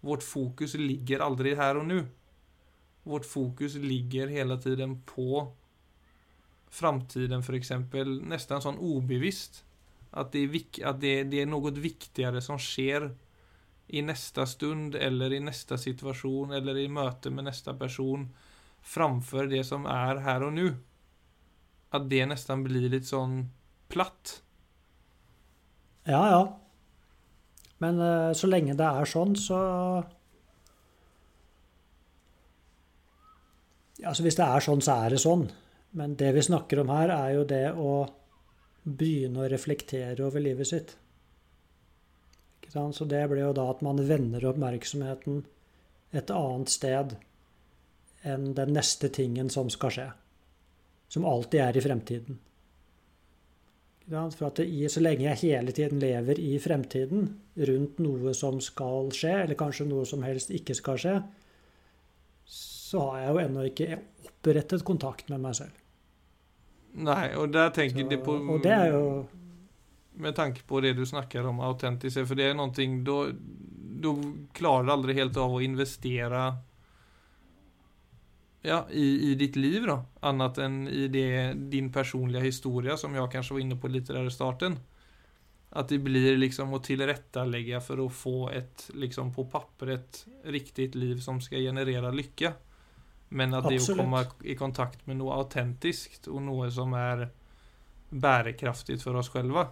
Vårt 0.00 0.22
fokus 0.22 0.74
ligger 0.74 1.24
aldri 1.24 1.54
her 1.54 1.76
og 1.80 1.86
nu. 1.86 2.06
Vårt 3.02 3.26
fokus 3.26 3.74
ligger 3.74 4.28
hele 4.28 4.58
tiden 4.60 5.02
på 5.06 5.52
framtiden, 6.68 7.40
f.eks. 7.40 7.70
Nesten 8.24 8.64
sånn 8.64 8.80
obevisst. 8.80 9.62
At, 10.10 10.32
det 10.32 10.44
er, 10.44 10.86
att 10.86 11.00
det, 11.00 11.24
det 11.24 11.40
är 11.40 11.46
noe 11.46 11.70
viktigere 11.70 12.40
som 12.42 12.58
sker 12.58 13.10
i 13.86 14.02
neste 14.02 14.46
stund, 14.46 14.94
eller 14.94 15.32
i 15.32 15.40
neste 15.40 15.78
situation 15.78 16.52
eller 16.52 16.78
i 16.78 16.88
møte 16.88 17.30
med 17.30 17.48
neste 17.48 17.74
person 17.74 18.28
framfor 18.84 19.48
det 19.50 19.64
som 19.66 19.86
er 19.90 20.20
her 20.24 20.44
og 20.46 20.54
nå. 20.56 20.68
At 21.94 22.08
det 22.10 22.24
nesten 22.30 22.64
blir 22.66 22.90
litt 22.92 23.08
sånn 23.08 23.44
platt. 23.92 24.40
Ja, 26.04 26.20
ja. 26.28 26.42
Men 27.82 28.00
uh, 28.00 28.32
så 28.36 28.48
lenge 28.50 28.76
det 28.78 28.86
er 28.86 29.08
sånn, 29.08 29.34
så 29.38 29.60
Altså 34.04 34.24
Hvis 34.26 34.36
det 34.36 34.44
er 34.44 34.60
sånn, 34.60 34.82
så 34.84 34.98
er 35.06 35.14
det 35.14 35.18
sånn. 35.22 35.46
Men 35.96 36.16
det 36.20 36.32
vi 36.36 36.42
snakker 36.44 36.82
om 36.82 36.90
her, 36.92 37.08
er 37.14 37.30
jo 37.38 37.44
det 37.48 37.68
å 37.72 37.92
begynne 38.84 39.44
å 39.44 39.48
reflektere 39.48 40.26
over 40.26 40.42
livet 40.44 40.68
sitt. 40.68 40.90
Så 42.74 43.06
det 43.06 43.22
blir 43.30 43.44
jo 43.44 43.52
da 43.54 43.68
at 43.70 43.84
man 43.86 44.02
vender 44.04 44.44
oppmerksomheten 44.50 45.44
et 46.10 46.30
annet 46.34 46.72
sted 46.74 47.14
enn 48.24 48.52
den 48.56 48.72
neste 48.76 49.10
tingen 49.12 49.50
som 49.52 49.70
skal 49.72 49.94
skje. 49.94 50.08
Som 51.12 51.26
alltid 51.28 51.60
er 51.60 51.76
i 51.76 51.84
fremtiden. 51.84 52.40
For 54.08 54.48
at 54.50 54.60
i, 54.60 54.82
så 54.92 55.00
lenge 55.00 55.24
jeg 55.24 55.40
hele 55.40 55.72
tiden 55.72 56.00
lever 56.02 56.40
i 56.40 56.58
fremtiden, 56.60 57.28
rundt 57.68 58.02
noe 58.04 58.34
som 58.36 58.60
skal 58.60 59.08
skje, 59.16 59.32
eller 59.44 59.56
kanskje 59.56 59.86
noe 59.88 60.04
som 60.08 60.24
helst 60.26 60.52
ikke 60.52 60.76
skal 60.76 61.00
skje, 61.00 61.14
så 62.44 63.06
har 63.08 63.22
jeg 63.22 63.30
jo 63.30 63.40
ennå 63.46 63.64
ikke 63.70 63.88
opprettet 64.28 64.84
kontakt 64.84 65.32
med 65.32 65.40
meg 65.40 65.56
selv. 65.56 65.80
Nei, 66.94 67.32
og 67.40 67.48
der 67.54 67.72
tenker 67.74 68.04
så, 68.04 68.20
på 68.22 68.36
Og 68.54 68.60
det 68.62 68.70
er 68.70 68.92
jo 68.94 69.06
Med 70.22 70.36
tanke 70.36 70.62
på 70.62 70.78
det 70.78 70.92
du 70.94 71.00
snakker 71.02 71.42
om 71.50 71.58
autentisk, 71.66 72.20
for 72.22 72.38
det 72.38 72.52
er 72.52 72.54
noe 72.54 72.70
Da 72.70 74.12
klarer 74.54 74.86
du 74.86 74.92
aldri 74.94 75.16
helt 75.18 75.40
av 75.42 75.56
å 75.56 75.62
investere 75.64 76.44
ja, 78.64 78.86
i, 78.90 79.30
i 79.30 79.34
ditt 79.34 79.56
liv 79.56 79.86
då? 79.86 80.04
Annat 80.20 80.58
än 80.58 80.88
i 80.88 81.08
det, 81.08 81.52
din 81.52 81.92
personliga 81.92 82.42
historia 82.42 82.96
som 82.96 83.14
jag 83.14 83.32
kanske 83.32 83.54
var 83.54 83.60
inne 83.60 83.76
på 83.76 83.88
lite 83.88 84.12
där 84.12 84.26
i 84.26 84.30
starten. 84.30 84.78
Att 85.70 85.88
det 85.88 85.98
blir 85.98 86.36
liksom 86.36 86.74
att 86.74 86.84
tillrättalägga 86.84 87.80
för 87.80 88.06
att 88.06 88.12
få 88.12 88.50
ett, 88.50 88.90
liksom 88.94 89.34
på 89.34 89.44
pappret, 89.44 90.26
riktigt 90.44 90.94
liv 90.94 91.20
som 91.20 91.40
ska 91.40 91.56
generera 91.56 92.10
lycka. 92.10 92.52
Men 93.28 93.54
at 93.54 93.68
det 93.68 93.74
å 93.74 93.76
Absolutt. 93.76 94.00
komme 94.00 94.26
i 94.44 94.54
kontakt 94.54 95.06
med 95.06 95.16
noe 95.16 95.34
autentiskt 95.34 96.28
og 96.28 96.42
noe 96.42 96.70
som 96.70 96.94
er 96.94 97.28
bærekraftig 98.10 99.00
for 99.02 99.16
oss 99.16 99.28
själva. 99.28 99.68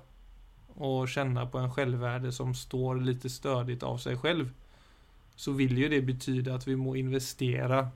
og 0.76 1.08
kjenne 1.08 1.46
på 1.46 1.58
en 1.58 1.72
självvärde 1.72 2.32
som 2.32 2.54
står 2.54 3.00
litt 3.04 3.30
stödigt 3.30 3.82
av 3.82 3.98
seg 3.98 4.20
selv, 4.20 4.50
så 5.36 5.52
vil 5.52 5.78
jo 5.78 5.88
det 5.88 6.00
betyde 6.06 6.54
at 6.54 6.66
vi 6.66 6.76
må 6.76 6.94
investere 6.96 7.90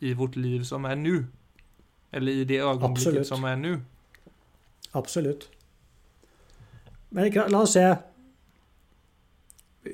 i 0.00 0.12
vårt 0.16 0.36
liv 0.36 0.64
som 0.64 0.84
er 0.84 0.98
nå. 0.98 1.22
Eller 2.12 2.32
i 2.32 2.44
det 2.44 2.60
øyeblikket 2.60 2.90
Absolutt. 2.90 3.26
som 3.26 3.44
er 3.44 3.56
nå. 3.56 3.74
Absolutt. 4.94 5.50
Men 7.10 7.32
la 7.32 7.58
oss 7.58 7.74
se 7.74 7.96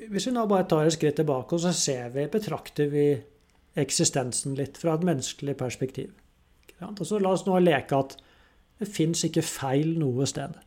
Hvis 0.09 0.27
vi 0.27 0.31
nå 0.33 0.43
bare 0.45 0.67
tar 0.67 0.85
et 0.85 0.93
skritt 0.93 1.15
tilbake, 1.15 1.55
og 1.55 1.61
så 1.63 1.71
ser 1.71 2.09
vi, 2.09 2.25
betrakter 2.27 2.89
vi 2.91 3.05
eksistensen 3.79 4.55
litt 4.57 4.77
fra 4.77 4.97
et 4.97 5.05
menneskelig 5.07 5.55
perspektiv. 5.57 6.11
Og 6.81 7.05
så 7.07 7.19
La 7.19 7.31
oss 7.31 7.45
nå 7.45 7.59
leke 7.59 7.95
at 7.95 8.17
det 8.79 8.87
fins 8.91 9.23
ikke 9.23 9.41
feil 9.41 9.95
noe 9.97 10.27
sted. 10.29 10.59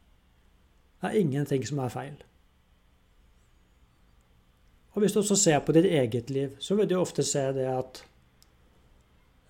Det 1.01 1.11
er 1.11 1.21
ingenting 1.21 1.67
som 1.67 1.79
er 1.79 1.93
feil. 1.93 2.17
Og 4.93 5.03
hvis 5.03 5.13
du 5.13 5.21
også 5.21 5.37
ser 5.37 5.61
på 5.63 5.73
ditt 5.73 5.87
eget 5.87 6.31
liv, 6.31 6.57
så 6.59 6.75
vil 6.75 6.89
du 6.91 6.97
ofte 6.99 7.23
se 7.23 7.45
det 7.55 7.69
at 7.71 8.03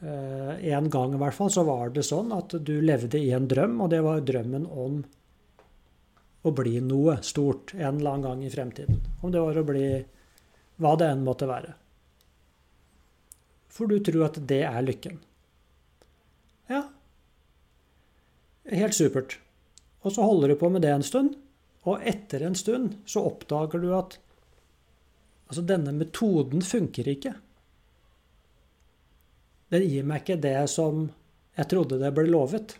en 0.00 0.86
gang 0.88 1.14
i 1.14 1.18
hvert 1.20 1.36
fall 1.36 1.50
så 1.52 1.64
var 1.68 1.90
det 1.92 2.06
sånn 2.08 2.30
at 2.32 2.54
du 2.64 2.78
levde 2.80 3.18
i 3.20 3.34
en 3.36 3.48
drøm, 3.48 3.80
og 3.84 3.90
det 3.92 4.00
var 4.04 4.22
drømmen 4.24 4.64
om 4.64 5.02
å 6.40 6.52
bli 6.56 6.80
noe 6.80 7.18
stort 7.26 7.74
en 7.76 7.98
eller 7.98 8.14
annen 8.14 8.24
gang 8.24 8.44
i 8.44 8.52
fremtiden. 8.52 9.00
Om 9.20 9.32
det 9.34 9.42
var 9.44 9.60
å 9.60 9.66
bli 9.68 9.84
hva 10.80 10.94
det 10.96 11.10
enn 11.12 11.26
måtte 11.26 11.48
være. 11.50 11.74
For 13.70 13.90
du 13.90 14.00
tror 14.04 14.30
at 14.30 14.40
det 14.48 14.62
er 14.66 14.80
lykken. 14.82 15.20
Ja. 16.70 16.86
Helt 18.70 18.96
supert. 18.96 19.36
Og 20.00 20.16
så 20.16 20.24
holder 20.24 20.52
du 20.52 20.58
på 20.60 20.70
med 20.72 20.84
det 20.86 20.94
en 20.94 21.04
stund, 21.04 21.36
og 21.88 22.02
etter 22.08 22.44
en 22.44 22.56
stund 22.56 22.96
så 23.08 23.26
oppdager 23.28 23.80
du 23.82 23.92
at 23.96 24.16
altså 25.50 25.64
denne 25.66 25.92
metoden 25.96 26.64
funker 26.64 27.08
ikke. 27.10 27.34
Den 29.70 29.86
gir 29.86 30.06
meg 30.06 30.22
ikke 30.24 30.40
det 30.42 30.58
som 30.72 31.06
jeg 31.56 31.68
trodde 31.70 31.98
det 32.00 32.10
ble 32.14 32.26
lovet. 32.30 32.74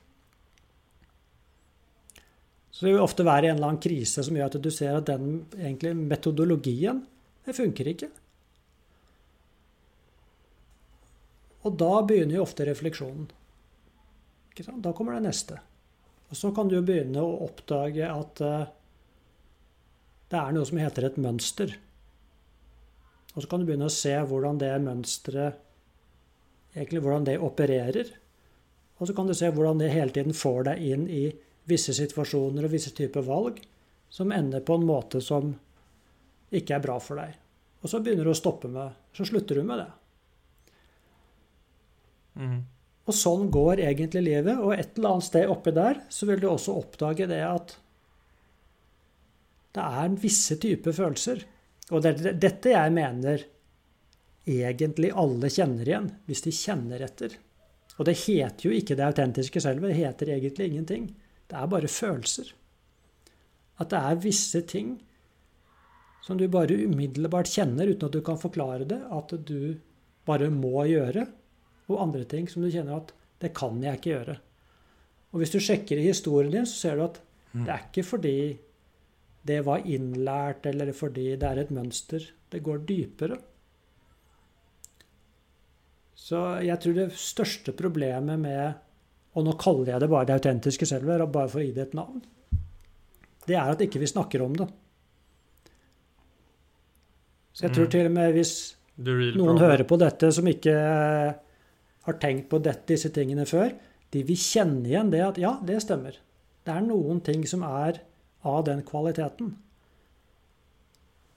Så 2.70 2.86
det 2.86 2.94
vil 2.94 3.04
ofte 3.04 3.26
være 3.26 3.50
en 3.50 3.58
eller 3.58 3.72
annen 3.72 3.82
krise 3.82 4.24
som 4.24 4.36
gjør 4.38 4.50
at 4.50 4.62
du 4.62 4.70
ser 4.72 4.96
at 4.96 5.08
den 5.10 5.42
egentlig 5.58 5.92
metodologien, 5.98 7.02
det 7.44 7.56
funker 7.56 7.90
ikke. 7.92 8.08
Og 11.68 11.76
da 11.76 11.92
begynner 12.06 12.38
jo 12.38 12.46
ofte 12.46 12.64
refleksjonen. 12.64 13.28
Da 14.80 14.92
kommer 14.96 15.16
det 15.16 15.26
neste. 15.28 15.58
Og 16.30 16.38
så 16.38 16.50
kan 16.56 16.68
du 16.70 16.76
jo 16.78 16.84
begynne 16.86 17.22
å 17.22 17.38
oppdage 17.46 18.06
at 18.06 18.42
eh, 18.44 18.68
det 20.30 20.38
er 20.38 20.52
noe 20.54 20.68
som 20.68 20.80
heter 20.80 21.08
et 21.08 21.18
mønster. 21.20 21.72
Og 23.34 23.42
så 23.42 23.48
kan 23.50 23.60
du 23.60 23.68
begynne 23.68 23.88
å 23.90 23.94
se 23.94 24.12
hvordan 24.14 24.60
det 24.60 24.72
mønsteret 24.84 25.69
Egentlig 26.74 27.02
hvordan 27.02 27.26
det 27.26 27.38
opererer. 27.42 28.12
Og 29.00 29.08
så 29.08 29.16
kan 29.16 29.28
du 29.28 29.34
se 29.34 29.50
hvordan 29.50 29.80
det 29.80 29.92
hele 29.94 30.14
tiden 30.14 30.36
får 30.36 30.66
deg 30.70 30.82
inn 30.92 31.06
i 31.10 31.24
visse 31.70 31.94
situasjoner 31.96 32.66
og 32.66 32.74
visse 32.74 32.92
typer 32.96 33.24
valg 33.26 33.60
som 34.10 34.32
ender 34.34 34.62
på 34.66 34.76
en 34.76 34.86
måte 34.86 35.22
som 35.24 35.52
ikke 36.50 36.76
er 36.76 36.84
bra 36.84 36.98
for 37.02 37.20
deg. 37.20 37.36
Og 37.80 37.90
så 37.90 38.00
begynner 38.02 38.26
du 38.26 38.32
å 38.34 38.38
stoppe 38.38 38.68
med 38.68 38.98
Så 39.16 39.24
slutter 39.26 39.58
du 39.58 39.64
med 39.66 39.80
det. 39.80 39.90
Mm. 42.40 42.58
Og 43.10 43.16
sånn 43.16 43.48
går 43.50 43.80
egentlig 43.82 44.22
livet, 44.22 44.58
og 44.60 44.74
et 44.76 44.98
eller 44.98 45.16
annet 45.16 45.26
sted 45.26 45.50
oppi 45.50 45.72
der 45.74 46.02
så 46.12 46.28
vil 46.28 46.42
du 46.42 46.46
også 46.50 46.76
oppdage 46.78 47.26
det 47.30 47.40
at 47.42 47.74
det 49.74 49.86
er 49.86 50.14
visse 50.22 50.56
typer 50.62 50.94
følelser. 50.94 51.42
Og 51.90 52.04
det 52.04 52.12
er 52.12 52.38
dette 52.38 52.74
jeg 52.74 52.94
mener 52.94 53.42
egentlig 54.48 55.12
alle 55.16 55.50
kjenner 55.52 55.88
igjen, 55.88 56.08
hvis 56.26 56.44
de 56.46 56.54
kjenner 56.54 57.04
etter. 57.04 57.36
Og 57.98 58.06
det 58.08 58.16
heter 58.22 58.66
jo 58.66 58.72
ikke 58.72 58.96
det 58.96 59.04
autentiske 59.04 59.60
selv, 59.60 59.84
det 59.84 59.98
heter 59.98 60.32
egentlig 60.36 60.70
ingenting. 60.70 61.10
Det 61.50 61.58
er 61.58 61.70
bare 61.70 61.90
følelser. 61.90 62.52
At 63.80 63.92
det 63.92 64.00
er 64.00 64.22
visse 64.22 64.62
ting 64.68 64.98
som 66.24 66.38
du 66.38 66.46
bare 66.52 66.76
umiddelbart 66.84 67.50
kjenner 67.50 67.90
uten 67.90 68.08
at 68.08 68.16
du 68.16 68.20
kan 68.24 68.40
forklare 68.40 68.86
det, 68.88 69.00
at 69.10 69.34
du 69.48 69.76
bare 70.28 70.50
må 70.52 70.84
gjøre 70.88 71.26
og 71.90 72.02
andre 72.04 72.26
ting 72.28 72.46
som 72.48 72.62
du 72.62 72.70
kjenner 72.70 73.00
at 73.00 73.12
det 73.42 73.52
kan 73.56 73.80
jeg 73.82 73.98
ikke 73.98 74.12
gjøre. 74.12 74.36
Og 75.30 75.40
hvis 75.40 75.54
du 75.54 75.60
sjekker 75.62 75.98
i 75.98 76.08
historien 76.10 76.52
din, 76.52 76.68
så 76.68 76.86
ser 76.86 76.98
du 76.98 77.06
at 77.06 77.20
det 77.50 77.70
er 77.72 77.86
ikke 77.88 78.06
fordi 78.06 78.36
det 79.46 79.60
var 79.66 79.86
innlært, 79.88 80.66
eller 80.68 80.92
fordi 80.94 81.32
det 81.40 81.48
er 81.48 81.62
et 81.62 81.72
mønster. 81.74 82.22
Det 82.52 82.60
går 82.62 82.84
dypere. 82.86 83.38
Så 86.20 86.40
jeg 86.66 86.76
tror 86.82 86.96
det 86.96 87.08
største 87.16 87.72
problemet 87.76 88.40
med 88.40 88.86
Og 89.38 89.44
nå 89.46 89.54
kaller 89.60 89.92
jeg 89.92 90.02
det 90.02 90.08
bare 90.10 90.26
det 90.26 90.34
autentiske 90.40 90.86
selv, 90.90 91.06
bare 91.30 91.48
for 91.48 91.60
å 91.60 91.62
gi 91.62 91.70
det 91.70 91.84
et 91.84 91.92
navn. 91.94 92.18
Det 93.46 93.54
er 93.54 93.68
at 93.70 93.82
ikke 93.84 94.00
vi 94.02 94.08
snakker 94.10 94.42
om 94.42 94.56
det. 94.58 94.66
Så 97.54 97.68
jeg 97.68 97.74
tror 97.76 97.86
Mm. 97.86 97.90
til 97.90 98.06
og 98.06 98.12
med 98.12 98.32
hvis 98.34 98.54
noen 98.98 99.36
problem. 99.36 99.58
hører 99.58 99.84
på 99.86 99.98
dette 99.98 100.32
som 100.32 100.44
ikke 100.50 100.74
har 102.02 102.18
tenkt 102.18 102.48
på 102.50 102.58
dette, 102.62 102.86
disse 102.86 103.12
tingene 103.14 103.46
før, 103.46 103.70
de 104.10 104.22
vil 104.24 104.36
kjenne 104.36 104.84
igjen 104.88 105.10
det 105.12 105.20
at 105.20 105.38
ja, 105.38 105.60
det 105.62 105.80
stemmer. 105.82 106.18
Det 106.66 106.74
er 106.74 106.80
noen 106.80 107.20
ting 107.22 107.46
som 107.46 107.62
er 107.62 108.00
av 108.42 108.64
den 108.64 108.82
kvaliteten. 108.82 109.54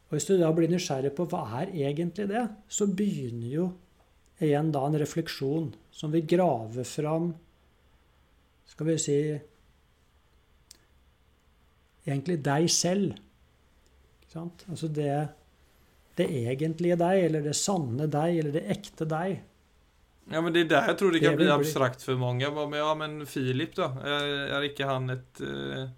Og 0.09 0.17
hvis 0.17 0.25
du 0.25 0.37
da 0.37 0.51
blir 0.51 0.67
nysgjerrig 0.67 1.13
på 1.15 1.27
hva 1.29 1.61
er 1.61 1.67
egentlig 1.73 2.27
det, 2.27 2.49
så 2.67 2.87
begynner 2.87 3.47
jo 3.53 3.71
igjen 4.41 4.71
da 4.73 4.81
en 4.87 4.97
refleksjon 4.99 5.69
som 5.93 6.13
vil 6.13 6.25
grave 6.27 6.85
fram 6.87 7.33
Skal 8.67 8.87
vi 8.87 8.97
si 9.01 9.17
Egentlig 12.03 12.41
deg 12.43 12.65
selv. 12.67 13.13
Ikke 14.23 14.33
sant? 14.33 14.65
Altså 14.67 14.89
det 14.91 15.13
det 16.19 16.27
egentlige 16.29 16.97
deg, 16.99 17.23
eller 17.27 17.41
det 17.47 17.55
sanne 17.57 18.05
deg, 18.11 18.37
eller 18.41 18.53
det 18.53 18.67
ekte 18.75 19.07
deg. 19.09 19.41
Ja, 20.31 20.39
men 20.39 20.53
det 20.55 20.65
er 20.65 20.69
der 20.71 20.91
jeg 20.91 20.99
tror 20.99 21.11
det 21.11 21.19
Det 21.19 21.27
kan 21.27 21.39
bli 21.39 21.49
abstrakt 21.51 22.05
for 22.05 22.19
mange. 22.19 22.47
Men, 22.53 22.77
ja, 22.79 22.93
men 22.95 23.17
Filip, 23.27 23.75
da? 23.75 23.89
Er, 23.99 24.29
er 24.55 24.67
ikke 24.69 24.87
han 24.87 25.11
et 25.11 25.41
uh, 25.43 25.89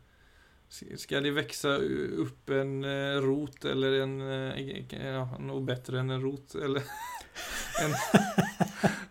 Skal 0.72 1.28
de 1.28 1.34
vokse 1.36 1.76
opp 2.24 2.56
en 2.56 2.80
uh, 2.88 3.20
rot, 3.26 3.60
eller 3.70 4.00
en 4.02 4.16
uh, 4.24 4.64
Ja, 4.96 5.28
noe 5.38 5.62
bedre 5.68 6.02
enn 6.02 6.16
en 6.16 6.24
rot, 6.24 6.56
eller 6.58 6.88
en, 7.84 7.94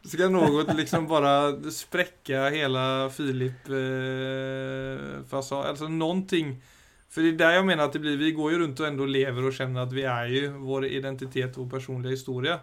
Skal 0.10 0.30
noe 0.30 0.74
liksom 0.74 1.06
bare 1.08 1.70
spräcka 1.72 2.48
hele 2.50 3.10
Filip-fasaden? 3.10 5.68
altså 5.68 5.88
någonting 5.88 6.62
för 7.08 7.22
det 7.22 7.28
är 7.28 7.32
där 7.32 7.50
jag 7.52 7.66
menar 7.66 7.84
att 7.84 7.92
det 7.92 7.98
blir, 7.98 8.16
vi 8.16 8.32
går 8.32 8.52
ju 8.52 8.58
runt 8.58 8.80
och 8.80 8.86
ändå 8.86 9.06
lever 9.06 9.44
och 9.44 9.52
känner 9.52 9.80
att 9.80 9.92
vi 9.92 10.02
är 10.02 10.26
ju 10.26 10.48
vår 10.48 10.84
identitet 10.86 11.58
och 11.58 11.70
personliga 11.70 12.10
historia. 12.10 12.60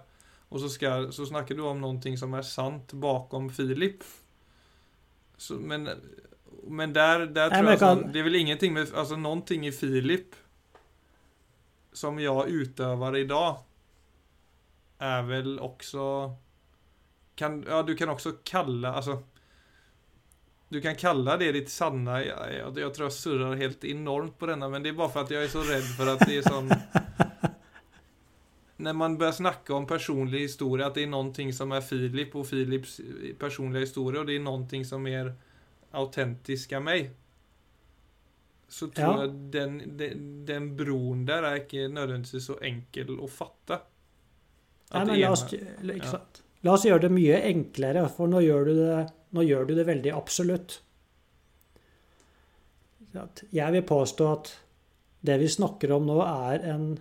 Och 0.49 0.59
så, 0.59 0.69
ska, 0.69 1.11
så 1.11 1.25
snackar 1.25 1.55
du 1.55 1.61
om 1.61 1.81
någonting 1.81 2.17
som 2.17 2.33
är 2.33 2.41
sant 2.41 2.93
bakom 2.93 3.49
Filip. 3.49 3.95
Så, 5.37 5.53
men, 5.53 5.89
men 6.67 6.93
där, 6.93 7.19
där 7.25 7.49
Nej, 7.49 7.59
tror 7.59 7.69
jag 7.71 7.79
kan- 7.79 8.11
det 8.11 8.19
är 8.19 8.23
väl 8.23 8.35
ingenting 8.35 8.73
med, 8.73 8.87
alltså 8.95 9.15
någonting 9.15 9.67
i 9.67 9.71
Filip 9.71 10.35
som 11.93 12.19
jag 12.19 12.49
utövar 12.49 13.17
idag 13.17 13.57
är 15.01 15.21
vel 15.25 15.55
også 15.59 16.03
kan, 17.35 17.63
ja, 17.67 17.81
du 17.81 17.95
kan 17.95 18.09
også 18.09 18.31
kalla, 18.45 18.93
Altså 18.93 19.19
du 20.69 20.79
kan 20.81 20.95
kalla 20.95 21.35
det 21.37 21.51
ditt 21.51 21.69
sanna, 21.69 22.21
jeg, 22.23 22.37
jeg, 22.53 22.67
jeg, 22.79 22.91
tror 22.95 23.09
jeg 23.09 23.15
surrer 23.17 23.57
helt 23.59 23.83
enormt 23.83 24.37
på 24.39 24.47
denne, 24.47 24.69
men 24.71 24.83
det 24.85 24.93
er 24.93 24.99
bare 25.01 25.11
for 25.11 25.25
at 25.25 25.31
jeg 25.33 25.43
er 25.43 25.49
så 25.51 25.63
redd 25.67 25.89
for 25.97 26.07
at 26.13 26.21
det 26.23 26.37
er 26.37 26.45
sånn 26.47 26.69
Når 28.81 28.93
man 28.97 29.17
börjar 29.17 29.35
snakke 29.41 29.73
om 29.75 29.83
personlig 29.85 30.39
historie, 30.45 30.85
at 30.85 30.95
det 30.95 31.03
er 31.03 31.11
noe 31.11 31.51
som 31.53 31.73
er 31.75 31.83
Filip 31.85 32.37
og 32.39 32.47
Filips 32.49 32.95
personlige 33.41 33.89
historie, 33.89 34.21
og 34.21 34.29
det 34.29 34.37
er 34.39 34.45
noe 34.45 34.83
som 34.87 35.03
er 35.11 35.33
autentisk 35.91 36.71
av 36.77 36.85
meg 36.87 37.11
Så 38.71 38.87
tror 38.95 39.17
Ja. 39.17 39.25
jeg 39.25 39.51
den, 39.53 39.73
den, 39.99 40.23
den 40.47 40.71
broen 40.77 41.25
der 41.27 41.43
er 41.43 41.59
ikke 41.65 41.89
nødvendigvis 41.91 42.47
så 42.47 42.55
enkel 42.63 43.17
å 43.19 43.27
fatte. 43.27 43.81
Nei, 44.91 45.03
men 45.07 45.19
la 45.21 45.31
oss, 45.31 45.45
ja. 45.51 46.21
la 46.67 46.73
oss 46.75 46.85
gjøre 46.87 47.05
det 47.05 47.11
mye 47.15 47.37
enklere, 47.47 48.03
for 48.11 48.31
nå 48.31 48.41
gjør 48.43 48.67
du 48.67 48.73
det, 48.79 48.97
gjør 49.47 49.69
du 49.69 49.75
det 49.77 49.85
veldig 49.87 50.11
absolutt. 50.15 50.81
Jeg 53.11 53.75
vil 53.75 53.87
påstå 53.87 54.27
at 54.31 54.51
det 55.27 55.37
vi 55.41 55.47
snakker 55.51 55.93
om 55.95 56.09
nå, 56.09 56.19
er 56.25 56.67
en 56.73 56.91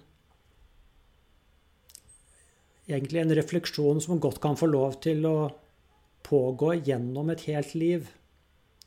Egentlig 2.91 3.21
en 3.21 3.35
refleksjon 3.39 4.01
som 4.03 4.19
godt 4.19 4.41
kan 4.43 4.57
få 4.59 4.67
lov 4.67 4.97
til 5.05 5.23
å 5.29 5.35
pågå 6.27 6.73
gjennom 6.89 7.29
et 7.31 7.45
helt 7.47 7.77
liv. 7.79 8.09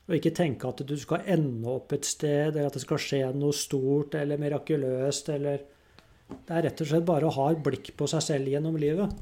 Og 0.09 0.17
ikke 0.17 0.33
tenke 0.35 0.67
at 0.67 0.81
du 0.83 0.97
skal 0.99 1.23
ende 1.31 1.71
opp 1.71 1.93
et 1.95 2.03
sted, 2.03 2.51
eller 2.51 2.67
at 2.67 2.75
det 2.75 2.83
skal 2.83 2.99
skje 2.99 3.21
noe 3.31 3.55
stort 3.55 4.17
eller 4.19 4.41
mirakuløst, 4.41 5.31
eller 5.31 5.63
Det 6.47 6.55
er 6.55 6.65
rett 6.67 6.81
og 6.83 6.89
slett 6.89 7.05
bare 7.07 7.29
å 7.29 7.35
ha 7.35 7.49
et 7.51 7.61
blikk 7.63 7.93
på 7.99 8.07
seg 8.09 8.23
selv 8.25 8.51
gjennom 8.51 8.77
livet. 8.79 9.13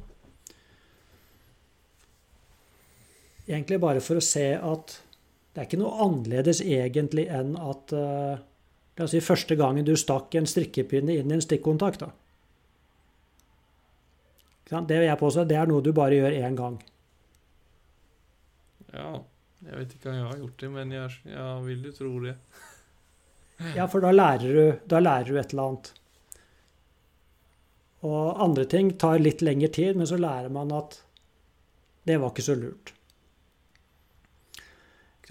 Egentlig 3.48 3.82
bare 3.84 4.04
for 4.04 4.20
å 4.20 4.24
se 4.24 4.48
at 4.56 4.96
det 5.52 5.60
er 5.60 5.68
ikke 5.68 5.82
noe 5.82 6.06
annerledes 6.06 6.62
egentlig 6.64 7.26
enn 7.28 7.58
at 7.60 7.92
uh, 7.98 8.40
La 9.00 9.06
oss 9.08 9.14
si 9.16 9.22
første 9.24 9.56
gangen 9.58 9.86
du 9.88 9.96
stakk 9.98 10.36
en 10.36 10.46
strikkepinne 10.46 11.16
inn 11.18 11.32
i 11.32 11.36
en 11.38 11.42
stikkontakt. 11.42 12.04
da. 12.04 12.12
Det 14.84 14.98
vil 15.00 15.08
jeg 15.08 15.20
påstå, 15.20 15.46
det 15.48 15.58
er 15.58 15.70
noe 15.72 15.82
du 15.82 15.90
bare 15.96 16.20
gjør 16.20 16.36
én 16.38 16.58
gang. 16.60 16.76
Ja. 18.92 19.24
Jeg 19.62 19.78
vet 19.78 19.96
ikke 19.96 20.10
om 20.10 20.16
jeg 20.18 20.26
har 20.28 20.38
gjort 20.42 20.62
det, 20.62 20.70
men 20.74 20.94
jeg, 20.96 21.18
jeg 21.30 21.64
vil 21.68 21.84
jo 21.86 21.92
tro 21.94 22.12
det. 22.24 22.36
ja, 23.78 23.86
for 23.92 24.02
da 24.02 24.14
lærer, 24.14 24.56
du, 24.58 24.80
da 24.90 25.02
lærer 25.02 25.28
du 25.30 25.38
et 25.38 25.54
eller 25.54 25.68
annet. 25.68 25.92
Og 28.08 28.42
andre 28.42 28.66
ting 28.66 28.96
tar 29.02 29.22
litt 29.22 29.44
lengre 29.46 29.70
tid, 29.74 30.00
men 30.00 30.10
så 30.10 30.18
lærer 30.18 30.50
man 30.54 30.74
at 30.74 30.98
det 32.08 32.18
var 32.18 32.34
ikke 32.34 32.46
så 32.46 32.58
lurt. 32.58 32.94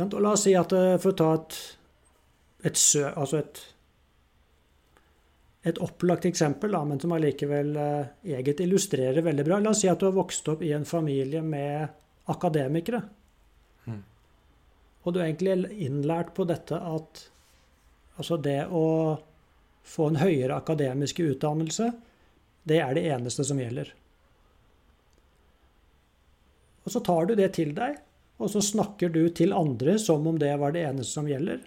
Og 0.00 0.20
la 0.22 0.32
oss 0.32 0.46
si 0.46 0.54
at 0.56 0.72
eh, 0.72 0.96
for 1.02 1.12
å 1.12 1.18
ta 1.18 1.30
et, 1.36 1.56
et, 2.70 2.78
sø, 2.78 3.02
altså 3.10 3.40
et, 3.42 3.58
et 5.68 5.80
opplagt 5.82 6.28
eksempel, 6.30 6.72
da, 6.72 6.80
men 6.88 7.02
som 7.02 7.12
allikevel 7.12 7.74
eget 8.38 8.62
illustrerer 8.64 9.26
veldig 9.26 9.44
bra. 9.44 9.58
La 9.60 9.74
oss 9.74 9.82
si 9.82 9.90
at 9.92 10.00
du 10.00 10.08
har 10.08 10.16
vokst 10.16 10.48
opp 10.48 10.62
i 10.64 10.72
en 10.72 10.88
familie 10.88 11.42
med 11.44 12.30
akademikere. 12.32 13.02
Og 15.00 15.14
du 15.14 15.20
er 15.20 15.30
egentlig 15.30 15.72
innlært 15.86 16.34
på 16.36 16.44
dette 16.48 16.76
at 16.76 17.24
altså 18.20 18.36
det 18.42 18.66
å 18.68 18.84
få 19.86 20.10
en 20.10 20.20
høyere 20.20 20.58
akademisk 20.60 21.22
utdannelse, 21.24 21.88
det 22.68 22.78
er 22.82 22.94
det 22.96 23.06
eneste 23.14 23.44
som 23.46 23.60
gjelder. 23.60 23.92
Og 26.84 26.94
så 26.94 27.02
tar 27.04 27.28
du 27.28 27.34
det 27.38 27.50
til 27.56 27.74
deg, 27.76 27.98
og 28.40 28.50
så 28.52 28.62
snakker 28.64 29.12
du 29.12 29.22
til 29.36 29.52
andre 29.56 29.98
som 30.00 30.26
om 30.26 30.38
det 30.40 30.52
var 30.60 30.72
det 30.74 30.86
eneste 30.88 31.12
som 31.18 31.28
gjelder. 31.28 31.60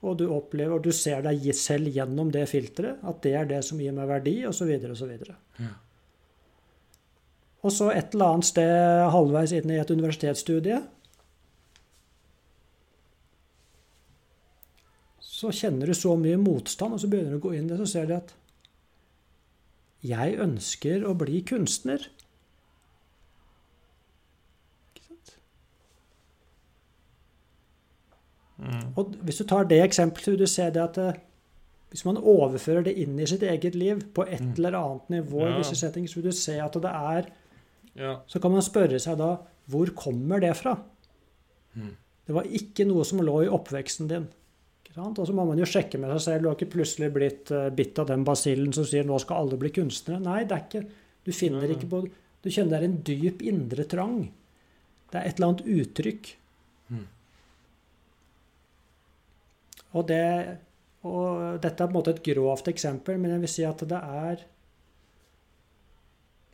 Og 0.00 0.16
du 0.16 0.28
opplever, 0.32 0.78
og 0.78 0.84
du 0.84 0.94
ser 0.96 1.24
deg 1.26 1.44
selv 1.56 1.90
gjennom 1.92 2.30
det 2.32 2.46
filteret, 2.48 3.02
at 3.04 3.20
det 3.24 3.34
er 3.36 3.48
det 3.50 3.60
som 3.66 3.80
gir 3.82 3.92
meg 3.92 4.08
verdi, 4.08 4.38
osv. 4.48 4.70
osv. 4.94 5.10
Ja. 5.60 5.74
Og 7.60 7.74
så 7.76 7.90
et 7.92 8.14
eller 8.14 8.36
annet 8.38 8.48
sted 8.48 9.10
halvveis 9.12 9.52
inn 9.52 9.74
i 9.74 9.76
et 9.82 9.92
universitetsstudie 9.92 10.80
så 15.40 15.50
kjenner 15.56 15.88
du 15.88 15.96
så 15.96 16.14
mye 16.20 16.36
motstand, 16.40 16.94
og 16.94 17.00
så 17.00 17.08
begynner 17.08 17.36
du 17.36 17.40
å 17.40 17.44
gå 17.46 17.54
inn 17.56 17.68
i 17.68 17.72
det, 17.72 17.78
så 17.80 17.88
ser 17.88 18.08
du 18.08 18.16
at 18.16 18.32
jeg 20.06 20.38
ønsker 20.40 21.04
å 21.04 21.14
bli 21.18 21.42
kunstner. 21.46 22.06
Mm. 28.60 28.92
Og 29.00 29.14
hvis 29.24 29.40
du 29.40 29.46
tar 29.48 29.68
det 29.68 29.80
eksempelet, 29.82 30.34
vil 30.34 30.42
du 30.42 30.48
se 30.50 30.66
det 30.72 30.82
at 30.82 30.98
eh, 31.00 31.20
hvis 31.90 32.04
man 32.06 32.20
overfører 32.20 32.84
det 32.86 32.96
inn 33.02 33.16
i 33.18 33.28
sitt 33.28 33.42
eget 33.42 33.74
liv 33.74 34.02
på 34.14 34.26
et 34.28 34.42
mm. 34.44 34.56
eller 34.58 34.76
annet 34.78 35.14
nivå, 35.16 35.44
ja. 35.46 35.54
i 35.54 35.62
visse 35.62 35.78
settings, 35.80 36.16
vil 36.16 36.28
du 36.28 36.34
se 36.36 36.58
at 36.60 36.76
det 36.76 36.92
er 36.92 37.30
ja. 37.98 38.20
Så 38.30 38.38
kan 38.38 38.52
man 38.54 38.62
spørre 38.62 39.00
seg 39.02 39.18
da 39.18 39.32
hvor 39.70 39.90
kommer 39.98 40.42
det 40.42 40.52
fra? 40.58 40.76
Mm. 41.74 41.94
Det 42.26 42.36
var 42.36 42.46
ikke 42.46 42.86
noe 42.86 43.02
som 43.06 43.22
lå 43.24 43.40
i 43.44 43.50
oppveksten 43.50 44.10
din. 44.10 44.28
Og 44.98 45.22
så 45.22 45.34
må 45.36 45.44
man 45.46 45.60
jo 45.60 45.68
sjekke 45.68 46.00
med 46.02 46.10
seg 46.16 46.22
selv. 46.24 46.42
Du 46.42 46.48
har 46.50 46.56
ikke 46.58 46.74
plutselig 46.74 47.12
blitt 47.14 47.52
uh, 47.54 47.68
bitt 47.74 47.98
av 48.02 48.08
den 48.10 48.24
basillen 48.26 48.72
som 48.74 48.86
sier 48.88 49.06
'nå 49.06 49.20
skal 49.22 49.44
alle 49.44 49.58
bli 49.60 49.70
kunstnere'. 49.70 50.22
Nei, 50.24 50.42
det 50.44 50.56
er 50.56 50.66
ikke 50.66 50.86
Du 51.24 51.32
finner 51.36 51.68
ikke 51.68 51.86
på 51.86 52.08
Du 52.42 52.48
kjenner 52.48 52.70
det 52.70 52.78
er 52.80 52.88
en 52.88 53.02
dyp 53.04 53.42
indre 53.42 53.84
trang. 53.84 54.32
Det 55.12 55.18
er 55.20 55.26
et 55.28 55.36
eller 55.36 55.48
annet 55.48 55.66
uttrykk. 55.68 56.30
Mm. 56.88 57.06
Og, 59.92 60.06
det, 60.08 60.58
og 61.02 61.60
dette 61.60 61.84
er 61.84 61.86
på 61.86 61.90
en 61.90 61.98
måte 61.98 62.14
et 62.14 62.22
grovt 62.24 62.70
eksempel, 62.72 63.18
men 63.18 63.34
jeg 63.34 63.40
vil 63.40 63.52
si 63.52 63.66
at 63.68 63.84
det 63.90 64.00
er 64.00 64.46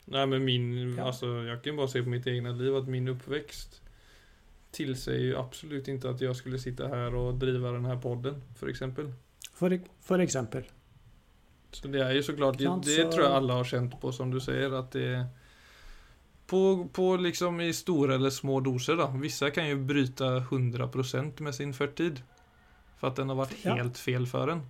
Nei, 0.07 0.27
men 0.27 0.44
min 0.46 0.66
ja. 0.96 1.09
Altså, 1.09 1.42
jeg 1.46 1.62
kan 1.64 1.77
bare 1.77 1.90
se 1.90 2.03
på 2.03 2.11
mitt 2.11 2.27
eget 2.31 2.59
liv 2.59 2.75
at 2.79 2.87
min 2.87 3.09
oppvekst 3.11 3.81
tillsäger 4.77 5.25
ju 5.25 5.37
absolut 5.37 5.89
inte 5.89 6.11
att 6.11 6.21
jag 6.21 6.37
skulle 6.37 6.59
sitta 6.59 6.89
här 6.89 7.15
och 7.15 7.35
driva 7.35 7.73
den 7.73 7.85
här 7.85 7.97
podden, 7.97 8.43
för 8.57 8.69
exempel. 8.69 9.12
För, 9.55 9.81
för 10.01 10.19
exempel. 10.19 10.65
Så 11.71 11.89
det 11.89 12.05
är 12.05 12.12
ju 12.12 12.23
såklart, 12.23 12.59
det, 12.59 12.81
det 12.85 13.12
tror 13.12 13.25
jag 13.25 13.33
alla 13.33 13.55
har 13.55 13.65
känt 13.65 14.01
på 14.01 14.12
som 14.12 14.31
du 14.31 14.41
säger 14.41 14.73
att 14.73 14.93
det 14.93 15.27
på, 16.47 16.89
på 16.93 17.17
liksom 17.17 17.61
i 17.61 17.73
stora 17.73 18.15
eller 18.15 18.31
små 18.31 18.61
doser 18.61 18.97
då. 18.97 19.07
Vissa 19.07 19.51
kan 19.51 19.69
ju 19.69 19.77
bryta 19.77 20.25
100% 20.41 21.43
med 21.43 21.55
sin 21.55 21.75
förtid. 21.75 22.23
För 22.99 23.09
att 23.09 23.17
den 23.17 23.29
har 23.29 23.37
varit 23.37 23.57
ja. 23.62 23.75
helt 23.75 23.99
fel 23.99 24.27
för 24.27 24.49
en. 24.49 24.67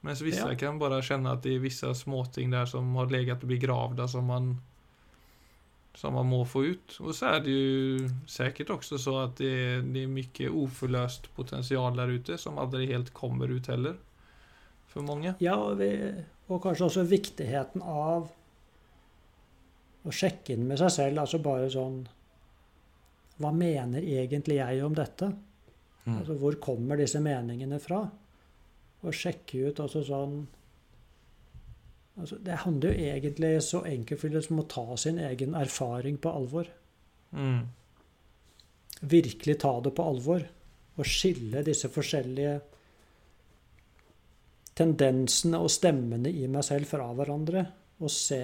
Mens 0.00 0.20
vissa 0.20 0.52
ja. 0.52 0.58
kan 0.58 0.78
bara 0.78 1.02
känna 1.02 1.32
att 1.32 1.42
det 1.42 1.54
är 1.54 1.58
vissa 1.58 1.94
småting 1.94 2.50
där 2.50 2.66
som 2.66 2.94
har 2.94 3.10
legat 3.10 3.42
begravda 3.42 4.08
som 4.08 4.24
man 4.24 4.56
som 5.94 6.14
man 6.14 6.26
må 6.26 6.44
få 6.44 6.64
ut. 6.64 6.96
Och 7.00 7.14
så 7.14 7.26
är 7.26 7.40
det 7.40 7.50
ju 7.50 8.08
säkert 8.28 8.70
också 8.70 8.98
så 8.98 9.18
att 9.18 9.36
det 9.36 9.46
är, 9.46 9.82
det 9.82 10.02
är 10.02 10.06
mycket 10.06 10.50
oförlöst 10.50 11.34
potential 11.34 11.96
där 11.96 12.08
ute 12.08 12.38
som 12.38 12.58
aldrig 12.58 12.88
helt 12.88 13.10
kommer 13.10 13.48
ut 13.48 13.66
heller. 13.66 13.96
For 14.86 15.02
mange. 15.02 15.34
Ja, 15.38 15.54
og, 15.54 15.78
vi, 15.78 15.90
og 16.50 16.62
kanskje 16.62 16.86
også 16.88 17.02
viktigheten 17.06 17.82
av 17.82 18.30
å 20.02 20.14
sjekke 20.14 20.56
inn 20.56 20.66
med 20.66 20.80
seg 20.80 20.90
selv. 20.94 21.20
Altså 21.22 21.38
bare 21.42 21.68
sånn 21.70 22.02
Hva 23.40 23.52
mener 23.56 24.02
egentlig 24.04 24.58
jeg 24.58 24.82
om 24.84 24.96
dette? 24.96 25.30
Mm. 26.04 26.16
Altså 26.18 26.34
hvor 26.40 26.58
kommer 26.60 26.98
disse 27.00 27.20
meningene 27.22 27.78
fra? 27.80 28.02
Og 29.00 29.14
sjekke 29.16 29.70
ut 29.70 29.80
også 29.80 30.02
sånn 30.04 30.42
Altså, 32.20 32.38
det 32.44 32.62
handler 32.64 32.92
jo 32.92 33.10
egentlig 33.10 33.52
så 33.64 33.82
enkelt 33.88 34.44
som 34.44 34.60
å 34.60 34.68
ta 34.68 34.96
sin 35.00 35.18
egen 35.18 35.54
erfaring 35.56 36.18
på 36.20 36.32
alvor. 36.32 36.68
Mm. 37.32 37.62
Virkelig 39.00 39.56
ta 39.62 39.72
det 39.80 39.94
på 39.96 40.04
alvor. 40.04 40.44
Og 41.00 41.08
skille 41.08 41.64
disse 41.64 41.88
forskjellige 41.88 42.58
tendensene 44.76 45.60
og 45.60 45.72
stemmene 45.72 46.32
i 46.32 46.46
meg 46.50 46.66
selv 46.66 46.90
fra 46.90 47.08
hverandre. 47.16 47.64
Og 48.00 48.12
se 48.12 48.42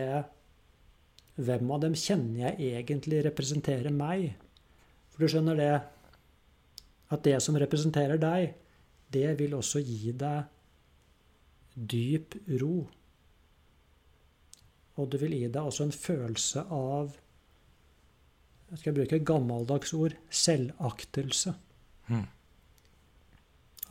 hvem 1.36 1.70
av 1.72 1.84
dem 1.84 1.96
kjenner 1.98 2.46
jeg 2.48 2.72
egentlig 2.80 3.22
representerer 3.28 3.92
meg. 3.92 4.30
For 5.12 5.24
du 5.24 5.32
skjønner 5.32 5.60
det 5.60 5.72
at 7.12 7.22
det 7.24 7.38
som 7.44 7.56
representerer 7.60 8.20
deg, 8.20 8.54
det 9.12 9.36
vil 9.38 9.54
også 9.56 9.82
gi 9.84 10.12
deg 10.16 10.48
dyp 11.76 12.34
ro. 12.60 12.86
Og 14.96 15.10
det 15.12 15.20
vil 15.20 15.36
gi 15.36 15.46
deg 15.52 15.68
også 15.68 15.86
en 15.86 15.94
følelse 15.94 16.66
av 16.72 17.16
jeg 18.66 18.80
skal 18.80 18.96
bruke 18.96 19.14
et 19.14 19.26
gammeldags 19.26 19.92
ord 19.94 20.16
selvaktelse. 20.26 21.52
Mm. 22.10 22.24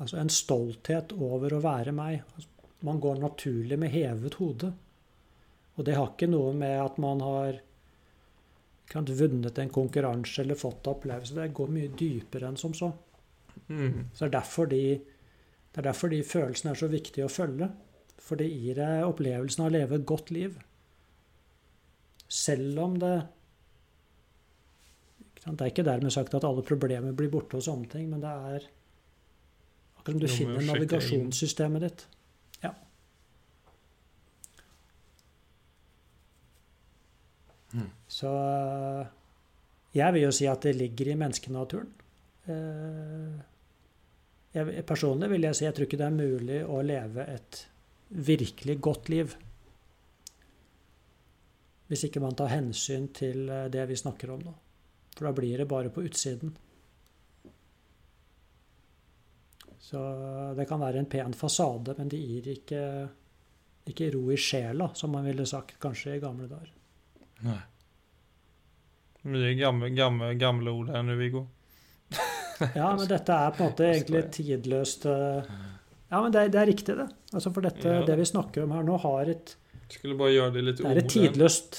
Altså 0.04 0.18
en 0.20 0.32
stolthet 0.34 1.14
over 1.16 1.56
å 1.56 1.62
være 1.64 1.94
meg. 1.96 2.26
Man 2.84 3.00
går 3.00 3.22
naturlig 3.22 3.78
med 3.80 3.94
hevet 3.94 4.36
hode. 4.42 4.74
Og 5.76 5.88
det 5.88 5.96
har 5.96 6.12
ikke 6.12 6.28
noe 6.32 6.52
med 6.56 6.76
at 6.82 7.00
man 7.00 7.24
har 7.24 7.62
kan, 8.92 9.08
vunnet 9.08 9.58
en 9.60 9.72
konkurranse 9.74 10.44
eller 10.44 10.60
fått 10.60 10.88
opplevelse. 10.92 11.38
Det 11.40 11.56
går 11.56 11.72
mye 11.72 11.96
dypere 11.96 12.52
enn 12.52 12.60
som 12.60 12.76
så. 12.76 12.92
Mm. 13.68 14.12
Så 14.14 14.26
det 14.26 14.28
er, 14.28 14.36
derfor 14.36 14.70
de, 14.72 14.84
det 15.72 15.82
er 15.82 15.88
derfor 15.88 16.12
de 16.12 16.22
følelsene 16.28 16.76
er 16.76 16.84
så 16.84 16.92
viktige 16.92 17.28
å 17.30 17.32
følge. 17.32 17.72
For 18.20 18.40
det 18.40 18.52
gir 18.52 18.80
deg 18.80 19.08
opplevelsen 19.08 19.64
av 19.64 19.72
å 19.72 19.76
leve 19.78 20.00
et 20.00 20.08
godt 20.08 20.36
liv. 20.36 20.60
Selv 22.36 22.80
om 22.84 23.00
det 23.00 23.16
Det 25.46 25.62
er 25.62 25.70
ikke 25.70 25.86
dermed 25.86 26.12
sagt 26.12 26.34
at 26.34 26.46
alle 26.48 26.64
problemer 26.66 27.14
blir 27.14 27.30
borte 27.30 27.60
og 27.60 27.64
sånne 27.64 27.86
ting, 27.92 28.08
men 28.10 28.24
det 28.24 28.32
er 28.32 28.64
akkurat 30.00 30.16
som 30.16 30.22
du 30.24 30.28
finner 30.32 30.66
navigasjonssystemet 30.66 31.86
ditt. 31.86 32.06
Ja. 32.64 32.72
Mm. 37.76 37.92
Så 38.10 38.32
jeg 39.94 40.16
vil 40.18 40.26
jo 40.26 40.34
si 40.34 40.50
at 40.50 40.66
det 40.66 40.74
ligger 40.80 41.14
i 41.14 41.20
menneskenaturen. 41.20 41.94
Eh, 42.50 43.38
jeg, 44.56 44.86
personlig 44.88 45.30
vil 45.30 45.46
jeg 45.46 45.60
si 45.60 45.68
jeg 45.68 45.78
tror 45.78 45.88
ikke 45.88 46.02
det 46.02 46.10
er 46.10 46.18
mulig 46.18 46.62
å 46.66 46.82
leve 46.86 47.30
et 47.32 47.66
virkelig 48.10 48.80
godt 48.82 49.14
liv 49.14 49.38
hvis 51.88 52.08
ikke 52.08 52.22
man 52.24 52.38
tar 52.38 52.54
hensyn 52.54 53.10
til 53.14 53.50
eh, 53.50 53.68
det 53.74 53.86
vi 53.90 53.98
snakker 54.00 54.34
om 54.34 54.46
nå. 54.46 54.54
For 55.16 55.28
da 55.28 55.34
blir 55.36 55.62
det 55.62 55.68
bare 55.70 55.92
på 55.94 56.04
utsiden. 56.06 56.56
Så 59.86 60.02
det 60.58 60.66
kan 60.66 60.82
være 60.82 61.04
en 61.04 61.10
pen 61.10 61.36
fasade, 61.38 61.94
men 61.98 62.10
det 62.10 62.18
gir 62.18 62.48
ikke, 62.56 62.82
ikke 63.92 64.10
ro 64.16 64.24
i 64.34 64.40
sjela, 64.40 64.90
som 64.98 65.14
man 65.14 65.28
ville 65.30 65.46
sagt 65.46 65.78
kanskje 65.80 66.18
i 66.18 66.24
gamle 66.24 66.50
dager. 66.50 66.72
Nei. 67.46 67.62
Mye 69.26 69.54
gamle, 69.58 69.92
gamle, 69.94 70.34
gamle 70.42 70.74
ord 70.74 70.90
her 70.94 71.06
nå, 71.06 71.20
Viggo. 71.22 71.46
Ja, 72.72 72.94
men 72.96 73.04
dette 73.10 73.36
er 73.36 73.52
på 73.52 73.66
en 73.66 73.72
måte 73.74 73.88
egentlig 73.90 74.22
tidløst 74.32 75.06
eh, 75.12 75.48
Ja, 76.08 76.22
men 76.22 76.32
det, 76.32 76.46
det 76.54 76.60
er 76.62 76.70
riktig, 76.70 76.94
det. 76.96 77.08
Altså 77.34 77.52
For 77.52 77.66
dette, 77.66 77.98
det 78.08 78.16
vi 78.16 78.28
snakker 78.30 78.64
om 78.64 78.72
her 78.72 78.86
nå, 78.88 78.96
har 79.04 79.32
et 79.34 79.58
Skulle 79.94 80.18
bare 80.18 80.34
gjøre 80.34 80.54
det 80.56 80.64
litt 80.66 80.78
Det 80.82 80.90
er 80.90 80.98
et 81.04 81.10
tidløst 81.14 81.78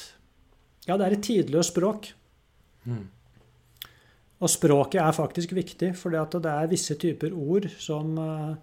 Ja, 0.87 0.97
det 0.97 1.07
er 1.09 1.14
et 1.16 1.23
tidløst 1.27 1.73
språk. 1.75 2.12
Mm. 2.87 3.05
Og 4.38 4.51
språket 4.53 5.01
er 5.03 5.14
faktisk 5.16 5.55
viktig, 5.57 5.88
for 5.99 6.12
det 6.14 6.45
er 6.53 6.69
visse 6.71 6.95
typer 7.01 7.33
ord 7.35 7.66
som 7.83 8.12
eh, 8.21 8.55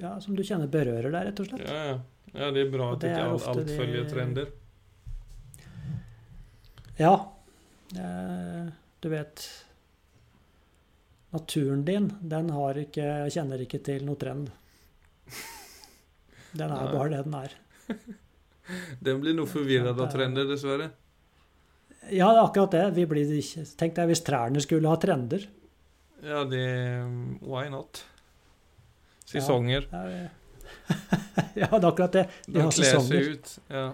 Ja, 0.00 0.14
som 0.20 0.36
du 0.38 0.42
kjenner 0.44 0.68
berører 0.70 1.10
deg, 1.12 1.26
rett 1.30 1.40
og 1.42 1.50
slett. 1.50 1.66
Ja, 1.68 1.82
ja. 1.90 1.98
ja, 2.32 2.50
det 2.54 2.64
er 2.66 2.70
bra 2.72 2.92
at 2.94 3.00
det 3.02 3.10
ikke 3.12 3.20
er 3.26 3.34
alt, 3.34 3.46
alt 3.52 3.66
det- 3.66 3.76
følger 3.80 4.08
trender. 4.12 4.50
Ja. 6.98 7.14
eh, 7.96 8.72
Du 9.00 9.08
vet 9.12 9.44
Naturen 11.36 11.84
din, 11.84 12.06
den 12.22 12.48
har 12.50 12.78
ikke, 12.80 13.28
kjenner 13.34 13.60
ikke 13.60 13.82
til 13.84 14.06
noe 14.06 14.16
trend. 14.16 14.48
Den 16.56 16.70
er 16.70 16.84
Nei. 16.86 16.92
bare 16.94 17.08
det 17.12 17.24
den 17.26 17.34
er. 17.36 17.52
Den 19.06 19.20
blir 19.22 19.36
noe 19.36 19.46
forvirret 19.50 19.98
av 19.98 20.08
trender, 20.10 20.48
dessverre. 20.48 20.90
Ja, 22.10 22.30
det 22.30 22.38
er 22.38 22.42
akkurat 22.44 22.74
det. 22.74 22.84
Vi 22.94 23.04
blir 23.10 23.30
ikke 23.34 23.64
Tenk 23.78 23.94
deg 23.96 24.10
hvis 24.10 24.22
trærne 24.26 24.62
skulle 24.62 24.90
ha 24.90 24.98
trender. 25.02 25.46
Ja, 26.22 26.42
det 26.48 26.64
Why 27.42 27.68
not? 27.70 28.02
Sesonger. 29.26 29.86
Ja, 29.90 30.02
ja, 31.62 31.66
det 31.66 31.82
er 31.82 31.88
akkurat 31.88 32.12
det. 32.14 32.26
De 32.46 32.60
har 32.62 32.74
seg 32.74 32.86
sesonger. 32.90 33.30
ut. 33.32 33.54
Ja. 33.70 33.86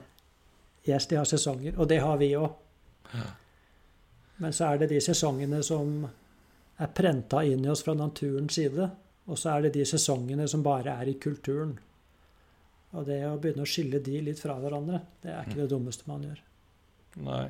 Yes, 0.88 1.06
de 1.08 1.16
har 1.16 1.28
sesonger, 1.28 1.78
og 1.78 1.88
det 1.88 2.00
har 2.02 2.18
vi 2.20 2.32
òg. 2.36 2.50
Men 4.42 4.52
så 4.52 4.72
er 4.72 4.82
det 4.82 4.90
de 4.90 5.00
sesongene 5.04 5.60
som 5.64 6.02
er 6.82 6.90
prenta 6.96 7.44
inn 7.46 7.64
i 7.64 7.70
oss 7.70 7.84
fra 7.86 7.94
naturens 7.94 8.56
side. 8.58 8.88
Og 9.30 9.38
så 9.38 9.54
er 9.54 9.66
det 9.68 9.76
de 9.76 9.84
sesongene 9.86 10.48
som 10.50 10.64
bare 10.64 10.96
er 10.98 11.12
i 11.12 11.18
kulturen. 11.22 11.76
Og 12.92 13.08
det 13.08 13.22
å 13.24 13.38
begynne 13.40 13.64
å 13.64 13.68
skille 13.68 14.02
de 14.04 14.20
litt 14.20 14.40
fra 14.42 14.58
hverandre, 14.60 15.00
det 15.22 15.32
er 15.32 15.46
ikke 15.46 15.62
det 15.62 15.70
dummeste 15.72 16.08
man 16.10 16.24
gjør. 16.26 16.40
Nei. 17.24 17.46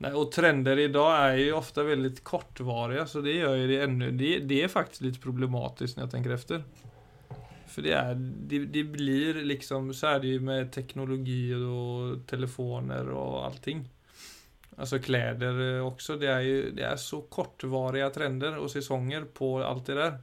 Nei, 0.00 0.12
og 0.16 0.30
trender 0.32 0.80
i 0.80 0.88
dag 0.92 1.10
er 1.28 1.38
jo 1.42 1.58
ofte 1.58 1.84
veldig 1.84 2.14
kortvarige, 2.24 3.04
så 3.10 3.20
det 3.22 3.36
gjør 3.36 3.66
det 3.68 3.80
enda 3.84 4.08
Det, 4.16 4.30
det 4.48 4.62
faktisk 4.72 5.04
litt 5.04 5.20
problematisk, 5.20 5.96
når 5.96 6.06
jeg 6.06 6.12
tenker 6.14 6.34
efter. 6.38 6.64
For 7.70 7.86
det 7.86 7.92
er, 7.94 8.14
Det, 8.16 8.64
det 8.72 8.84
blir 8.90 9.42
liksom... 9.46 9.92
Så 9.94 10.14
er 10.14 10.22
det 10.22 10.34
jo 10.34 10.46
med 10.48 10.72
teknologi 10.74 11.52
og 11.54 12.24
telefoner 12.30 13.12
og 13.12 13.44
allting. 13.44 13.84
Altså 14.80 14.98
klær 15.04 15.36
også. 15.84 16.16
Det 16.16 16.32
er, 16.32 16.40
jo, 16.48 16.72
det 16.74 16.86
er 16.88 16.96
så 16.98 17.20
kortvarige 17.28 18.08
trender 18.16 18.56
og 18.58 18.72
sesonger 18.72 19.28
på 19.36 19.58
alt 19.62 19.86
det 19.86 20.00
der. 20.00 20.18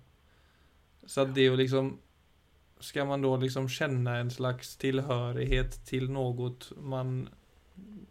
Så 1.05 1.23
at 1.23 1.33
det 1.37 1.47
å 1.51 1.59
liksom... 1.59 1.93
Ska 2.79 3.05
man 3.05 3.21
då 3.21 3.37
liksom 3.37 3.69
känna 3.69 4.17
en 4.17 4.31
slags 4.31 4.75
tillhörighet 4.77 5.85
till 5.85 6.11
något 6.11 6.71
man 6.77 7.29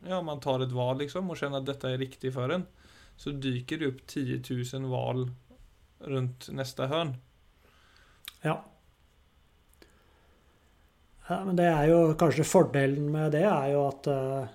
ja, 0.09 0.23
man 0.23 0.41
tar 0.41 0.61
ett 0.61 0.73
val 0.73 0.99
liksom 0.99 1.31
och 1.31 1.37
känner 1.37 1.59
att 1.59 1.67
detta 1.67 1.91
är 1.91 1.99
riktigt 1.99 2.35
för 2.35 2.49
en. 2.49 2.67
Så 3.17 3.31
dyker 3.31 3.79
det 3.79 3.87
upp 3.87 4.07
10 4.07 4.43
000 4.73 4.91
val 4.91 5.31
runt 5.99 6.49
nästa 6.49 6.87
hörn. 6.87 7.15
Ja. 8.41 8.65
ja. 11.29 11.45
Men 11.45 11.57
det 11.57 11.65
er 11.65 11.89
jo 11.91 12.15
kanskje 12.19 12.45
fordelen 12.45 13.09
med 13.13 13.33
det 13.33 13.47
er 13.49 13.73
jo 13.73 13.87
at 13.89 14.11
uh, 14.13 14.53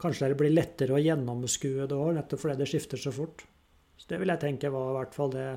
kanskje 0.00 0.28
det 0.32 0.38
blir 0.42 0.54
lettere 0.54 0.96
å 0.96 1.00
gjennomskue 1.00 1.88
det 1.88 1.96
òg, 1.96 2.12
nettopp 2.18 2.44
fordi 2.44 2.60
det 2.60 2.68
skifter 2.68 3.00
så 3.00 3.12
fort. 3.14 3.46
Så 3.96 4.12
det 4.12 4.20
vil 4.20 4.32
jeg 4.32 4.44
tenke 4.44 4.72
var 4.72 4.92
i 4.92 4.98
hvert 4.98 5.16
fall 5.16 5.34
det 5.34 5.48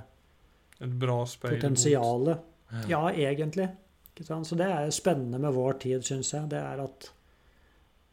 potensialet. 0.79 2.49
Ja, 2.89 3.07
egentlig. 3.11 3.69
Så 4.17 4.55
det 4.59 4.67
er 4.69 4.91
spennende 4.93 5.39
med 5.41 5.53
vår 5.55 5.79
tid, 5.81 6.03
syns 6.05 6.33
jeg. 6.33 6.49
Det 6.51 6.59
er 6.59 6.81
at 6.83 7.09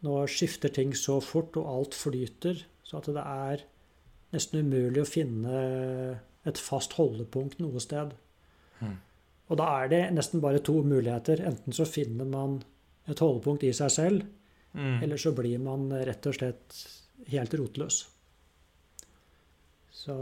nå 0.04 0.16
skifter 0.32 0.72
ting 0.72 0.94
så 0.96 1.18
fort, 1.20 1.56
og 1.60 1.68
alt 1.68 1.94
flyter. 1.96 2.62
Så 2.84 2.98
at 2.98 3.10
det 3.12 3.24
er 3.24 3.64
nesten 4.32 4.64
umulig 4.64 5.02
å 5.02 5.08
finne 5.08 6.20
et 6.48 6.58
fast 6.58 6.94
holdepunkt 6.96 7.58
noe 7.60 7.80
sted. 7.82 8.14
Mm. 8.80 8.96
Og 9.50 9.58
da 9.60 9.66
er 9.82 9.90
det 9.92 10.02
nesten 10.14 10.40
bare 10.40 10.62
to 10.64 10.78
muligheter. 10.86 11.42
Enten 11.46 11.74
så 11.76 11.84
finner 11.88 12.24
man 12.28 12.60
et 13.10 13.20
holdepunkt 13.20 13.64
i 13.68 13.72
seg 13.76 13.90
selv, 13.96 14.28
Mm. 14.70 15.02
eller 15.02 15.18
så 15.18 15.32
blir 15.34 15.58
man 15.58 15.88
rett 15.90 16.26
og 16.30 16.34
slett 16.36 16.76
helt 17.26 17.54
rotløs. 17.58 17.96
Så, 19.90 20.14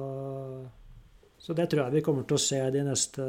så 1.39 1.53
det 1.53 1.67
tror 1.69 1.83
jeg 1.85 1.99
vi 1.99 2.01
kommer 2.07 2.25
til 2.25 2.39
å 2.39 2.41
se 2.41 2.61
de 2.73 2.85
neste 2.87 3.27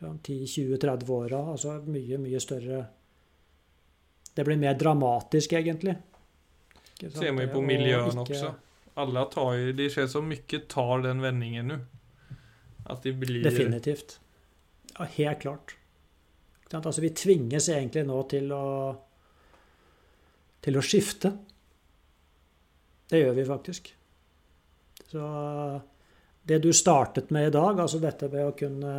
10-20-30 0.00 1.10
åra. 1.10 1.40
Altså 1.52 1.78
mye, 1.86 2.18
mye 2.22 2.40
større 2.40 2.86
Det 4.34 4.44
blir 4.46 4.56
mer 4.56 4.74
dramatisk, 4.78 5.52
egentlig. 5.58 5.96
Ser 7.00 7.32
man 7.32 7.42
ju 7.42 7.48
på 7.50 7.62
miljøene 7.62 8.22
ikke- 8.22 8.36
også. 8.36 8.54
Alle 8.98 9.24
tar 9.30 9.54
jo 9.54 9.72
det 9.72 9.92
ser 9.92 10.06
så 10.06 10.22
mye 10.22 10.60
tar 10.68 11.02
den 11.02 11.20
vendingen 11.20 11.66
nå. 11.68 11.78
At 12.86 13.02
de 13.02 13.12
blir... 13.12 13.42
Definitivt. 13.42 14.18
Ja, 14.98 15.04
helt 15.04 15.40
klart. 15.40 15.76
Altså, 16.72 17.00
vi 17.00 17.10
tvinges 17.10 17.68
egentlig 17.68 18.06
nå 18.06 18.22
til 18.28 18.52
å 18.52 18.64
til 20.60 20.76
å 20.76 20.82
skifte. 20.82 21.30
Det 23.08 23.22
gjør 23.22 23.36
vi 23.38 23.44
faktisk. 23.48 23.94
Så 25.08 25.22
det 26.42 26.58
du 26.64 26.72
startet 26.72 27.30
med 27.30 27.48
i 27.48 27.54
dag, 27.54 27.78
altså 27.80 28.00
dette 28.02 28.28
med 28.32 28.48
å 28.50 28.56
kunne 28.56 28.94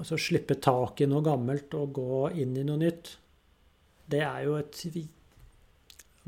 altså 0.00 0.16
slippe 0.20 0.56
tak 0.62 1.00
i 1.04 1.08
noe 1.10 1.22
gammelt 1.24 1.74
og 1.78 1.92
gå 1.98 2.20
inn 2.40 2.56
i 2.56 2.64
noe 2.66 2.80
nytt, 2.80 3.12
det 4.10 4.22
er 4.26 4.46
jo 4.46 4.56
et 4.58 4.80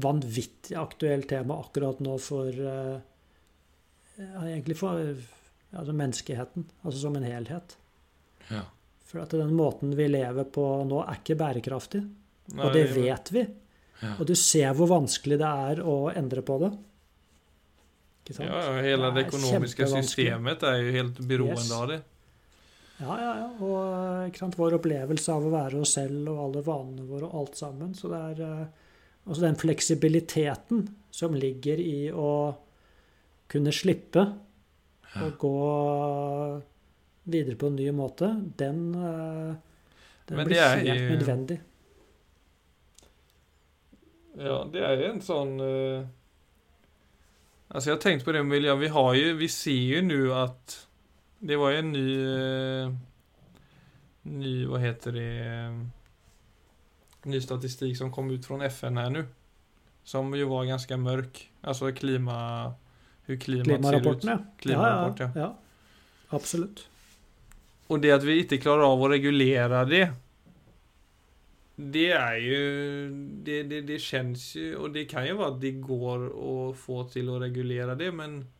vanvittig 0.02 0.76
aktuelt 0.78 1.28
tema 1.30 1.56
akkurat 1.60 2.00
nå 2.04 2.16
for 2.22 2.52
ja, 2.52 4.42
egentlig 4.44 4.76
for 4.78 5.00
altså 5.72 5.94
menneskeheten, 5.96 6.66
altså 6.84 7.00
som 7.06 7.16
en 7.18 7.26
helhet. 7.26 7.76
Ja. 8.52 8.62
For 9.08 9.22
at 9.24 9.34
den 9.36 9.52
måten 9.56 9.94
vi 9.96 10.06
lever 10.08 10.46
på 10.52 10.64
nå, 10.88 11.02
er 11.04 11.20
ikke 11.20 11.36
bærekraftig. 11.40 12.02
Nei, 12.52 12.64
Og 12.66 12.72
det 12.76 12.86
vet 12.94 13.32
vi. 13.32 13.42
Ja. 14.02 14.14
Og 14.18 14.26
du 14.28 14.34
ser 14.38 14.72
hvor 14.76 14.88
vanskelig 14.90 15.38
det 15.40 15.48
er 15.48 15.82
å 15.86 15.96
endre 16.12 16.42
på 16.44 16.56
det. 16.64 16.72
Ikke 18.22 18.36
sant? 18.38 18.48
Ja, 18.50 18.62
hela 18.84 19.10
det 19.10 19.24
Det 19.24 19.28
økonomiske 19.30 19.88
systemet 19.96 20.64
er 20.66 20.80
jo 20.80 20.94
helt 20.96 21.20
beroende 21.28 21.62
Yes. 21.62 21.72
av 21.76 21.88
det. 21.90 22.00
Ja, 23.02 23.16
ja, 23.18 23.30
ja. 23.40 23.48
Og 23.66 24.28
ikke 24.30 24.44
sant? 24.44 24.58
vår 24.60 24.76
opplevelse 24.78 25.34
av 25.34 25.46
å 25.46 25.52
være 25.52 25.80
oss 25.82 25.96
selv 25.98 26.30
og 26.30 26.42
alle 26.46 26.62
vanene 26.66 27.06
våre 27.08 27.26
og 27.28 27.40
alt 27.40 27.58
sammen. 27.58 27.96
Så 27.98 28.10
det 28.12 28.20
er 28.30 28.42
eh, 28.46 28.92
altså 29.26 29.42
den 29.42 29.58
fleksibiliteten 29.58 30.84
som 31.12 31.34
ligger 31.34 31.82
i 31.82 32.12
å 32.14 32.30
kunne 33.52 33.74
slippe 33.74 34.22
å 35.12 35.26
gå 35.36 35.56
videre 37.28 37.58
på 37.60 37.68
en 37.68 37.76
ny 37.76 37.90
måte, 37.94 38.30
den, 38.58 38.80
eh, 38.94 39.50
den 40.30 40.46
blir 40.46 40.62
helt 40.62 40.88
jo- 40.88 41.10
nødvendig. 41.16 41.58
Ja, 44.32 44.62
det 44.72 44.80
er 44.80 44.96
jo 44.96 45.10
en 45.10 45.20
sånn 45.20 45.58
uh... 45.60 46.06
Altså, 47.72 47.90
jeg 47.90 47.96
har 47.96 48.00
tenkt 48.00 48.24
på 48.24 48.32
det 48.32 48.40
med 48.44 48.54
miljön. 48.54 48.80
Vi 48.80 48.88
har 48.92 49.14
jo, 49.16 49.34
vi 49.36 49.48
ser 49.48 49.76
jo 49.96 50.00
nå 50.04 50.32
att 50.36 50.74
det 51.44 51.56
var 51.56 51.70
ju 51.70 51.78
en 51.78 51.92
ny... 51.92 52.24
Eh, 52.84 52.94
ny, 54.22 54.66
vad 54.66 54.80
heter 54.80 55.12
det? 55.12 55.44
Eh, 55.44 55.86
ny 57.22 57.40
statistik 57.40 57.98
som 57.98 58.12
kom 58.12 58.30
ut 58.30 58.46
från 58.46 58.62
FN 58.62 58.96
här 58.96 59.10
nu. 59.10 59.26
Som 60.04 60.34
ju 60.34 60.44
var 60.44 60.64
ganska 60.64 60.96
mörk. 60.96 61.50
Alltså 61.60 61.92
klima... 61.92 62.72
Hur 63.24 63.36
klimat 63.36 63.66
ser 63.66 64.12
ut. 64.12 64.22
Klimarapporten, 64.58 65.30
ja. 65.34 65.40
Ja, 65.40 65.40
ja. 65.40 65.40
ja. 65.40 65.58
Och 67.86 68.00
det 68.00 68.10
att 68.10 68.24
vi 68.24 68.38
inte 68.38 68.58
klarar 68.58 68.92
av 68.92 69.02
att 69.02 69.10
reglera 69.10 69.84
det. 69.84 70.12
Det 71.76 72.10
är 72.10 72.36
ju, 72.36 73.10
det, 73.44 73.62
det, 73.62 73.80
det 73.80 73.98
känns 73.98 74.54
ju, 74.54 74.76
och 74.76 74.90
det 74.90 75.04
kan 75.04 75.26
ju 75.26 75.32
vara 75.32 75.48
att 75.48 75.60
det 75.60 75.70
går 75.70 76.26
att 76.70 76.76
få 76.76 77.04
till 77.04 77.28
att 77.28 77.42
reglera 77.42 77.94
det, 77.94 78.12
men 78.12 78.51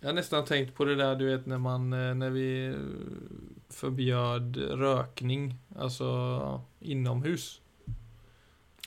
jag 0.00 0.08
har 0.08 0.14
nästan 0.14 0.44
tänkt 0.44 0.74
på 0.74 0.84
det 0.84 0.94
där, 0.94 1.16
du 1.16 1.26
vet, 1.36 1.46
när 1.46 1.58
man, 1.58 1.92
eh, 1.92 2.14
när 2.14 2.30
vi 2.30 2.76
förbjöd 3.68 4.56
rökning, 4.56 5.54
alltså 5.78 6.60
inomhus. 6.80 7.60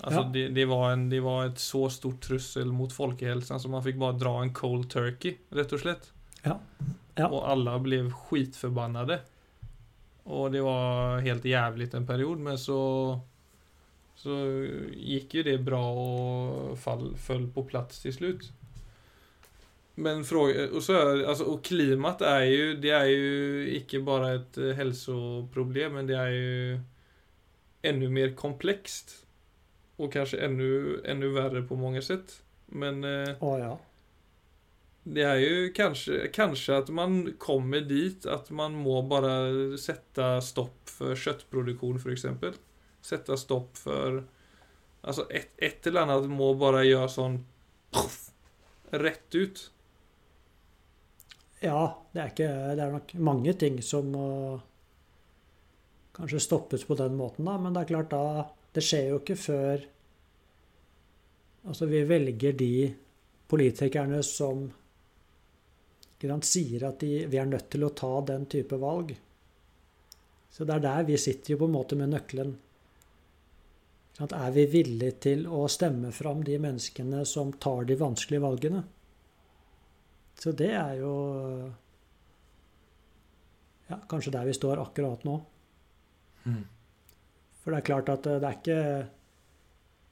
Alltså 0.02 0.20
Ja. 0.22 0.30
det, 0.34 0.48
det, 0.48 0.66
var 0.66 0.92
en, 0.92 1.10
det 1.10 1.20
var 1.20 1.46
ett 1.46 1.60
så 1.60 1.90
stort 1.90 2.22
trussel 2.22 2.72
mot 2.72 2.94
folkehälsan 2.94 3.60
så 3.60 3.70
man 3.70 3.84
fick 3.84 3.96
bara 3.96 4.12
dra 4.12 4.42
en 4.42 4.54
cold 4.54 4.90
turkey, 4.90 5.38
rett 5.50 5.74
og 5.74 5.80
slett. 5.80 6.12
Ja. 6.44 6.60
Ja. 7.16 7.28
Och 7.28 7.50
alla 7.50 7.80
blev 7.80 8.12
skitförbannade. 8.12 9.20
Och 10.24 10.52
det 10.52 10.62
var 10.62 11.20
helt 11.20 11.46
jävligt 11.46 11.94
en 11.94 12.08
period 12.08 12.38
men 12.38 12.58
så 12.60 13.20
så 14.16 14.66
gick 14.94 15.34
ju 15.34 15.44
det 15.44 15.58
bra 15.58 15.94
och 15.94 16.80
fall, 16.80 17.16
föll 17.18 17.48
på 17.48 17.64
plats 17.64 18.02
till 18.02 18.14
slut. 18.14 18.52
Men 19.96 20.26
fråga, 20.26 20.70
och 20.70 20.84
så 20.84 20.94
är, 20.94 21.24
alltså, 21.24 21.44
och 21.44 21.64
klimat 21.64 22.22
är 22.22 22.42
ju, 22.42 22.78
det 22.78 22.90
är 22.90 23.06
ju 23.06 23.76
inte 23.76 24.00
bara 24.00 24.34
ett 24.34 24.58
eh, 24.58 24.70
hälsoproblem 24.70 25.94
men 25.94 26.08
det 26.08 26.18
är 26.18 26.30
ju 26.30 26.80
ännu 27.82 28.10
mer 28.10 28.36
komplext. 28.36 29.26
Och 29.96 30.14
kanske 30.14 30.38
ännu, 30.38 31.02
ännu 31.06 31.28
värre 31.28 31.62
på 31.62 31.76
många 31.76 32.02
sätt. 32.02 32.44
Men 32.66 33.06
Oh, 33.40 33.60
ja. 33.60 33.80
det 35.04 35.22
är 35.22 35.36
ju 35.36 35.74
kanske, 35.74 36.28
kanske 36.28 36.78
att 36.78 36.90
man 36.90 37.34
kommer 37.38 37.82
dit 37.82 38.26
att 38.26 38.50
man 38.50 38.74
må 38.74 39.02
bara 39.02 39.48
sätta 39.78 40.42
stopp 40.42 40.90
för 40.90 41.16
köttproduktion 41.16 42.00
för 42.00 42.10
exempel. 42.10 42.54
Sätta 43.02 43.38
stopp 43.38 43.78
för 43.78 44.24
Alltså 45.02 45.32
ett, 45.32 45.50
ett 45.58 45.88
eller 45.88 46.02
annat 46.02 46.30
må 46.30 46.54
bara 46.54 46.84
göra 46.84 47.08
sån 47.08 47.46
poff, 47.92 48.32
Rätt 48.90 49.36
ut. 49.36 49.72
Ja, 51.62 51.82
det 52.12 52.22
er, 52.22 52.30
ikke, 52.32 52.50
det 52.76 52.84
er 52.84 52.94
nok 52.96 53.12
mange 53.22 53.54
ting 53.54 53.78
som 53.86 54.08
må 54.10 54.28
kanskje 56.18 56.42
stoppes 56.42 56.84
på 56.88 56.98
den 56.98 57.14
måten, 57.20 57.46
da. 57.46 57.58
Men 57.62 57.76
det 57.76 57.84
er 57.84 57.92
klart, 57.94 58.14
da 58.14 58.50
Det 58.72 58.84
skjer 58.84 59.10
jo 59.12 59.20
ikke 59.20 59.36
før 59.36 59.88
Altså, 61.62 61.86
vi 61.86 62.00
velger 62.10 62.56
de 62.58 62.74
politikerne 63.52 64.24
som 64.26 64.64
sier 66.42 66.88
at 66.88 67.00
de, 67.02 67.26
vi 67.30 67.38
er 67.38 67.46
nødt 67.46 67.70
til 67.70 67.84
å 67.86 67.94
ta 67.94 68.10
den 68.26 68.48
type 68.50 68.78
valg. 68.82 69.14
Så 70.50 70.66
det 70.66 70.76
er 70.76 70.84
der 70.86 71.06
vi 71.06 71.18
sitter 71.22 71.54
jo 71.54 71.60
på 71.62 71.70
en 71.70 71.76
måte 71.76 71.98
med 72.00 72.10
nøkkelen. 72.14 72.56
Er 74.22 74.52
vi 74.54 74.66
villige 74.70 75.18
til 75.28 75.46
å 75.50 75.68
stemme 75.72 76.12
fram 76.14 76.44
de 76.46 76.58
menneskene 76.62 77.24
som 77.26 77.54
tar 77.54 77.86
de 77.90 77.98
vanskelige 77.98 78.44
valgene? 78.44 78.84
Så 80.42 80.52
det 80.58 80.72
er 80.74 80.96
jo 80.98 81.14
ja, 83.92 84.00
kanskje 84.10 84.34
der 84.34 84.48
vi 84.48 84.56
står 84.58 84.82
akkurat 84.82 85.26
nå. 85.28 85.36
For 87.62 87.70
det 87.74 87.82
er 87.82 87.86
klart 87.86 88.10
at 88.10 88.26
det 88.26 88.42
er 88.42 88.56
ikke 88.58 88.78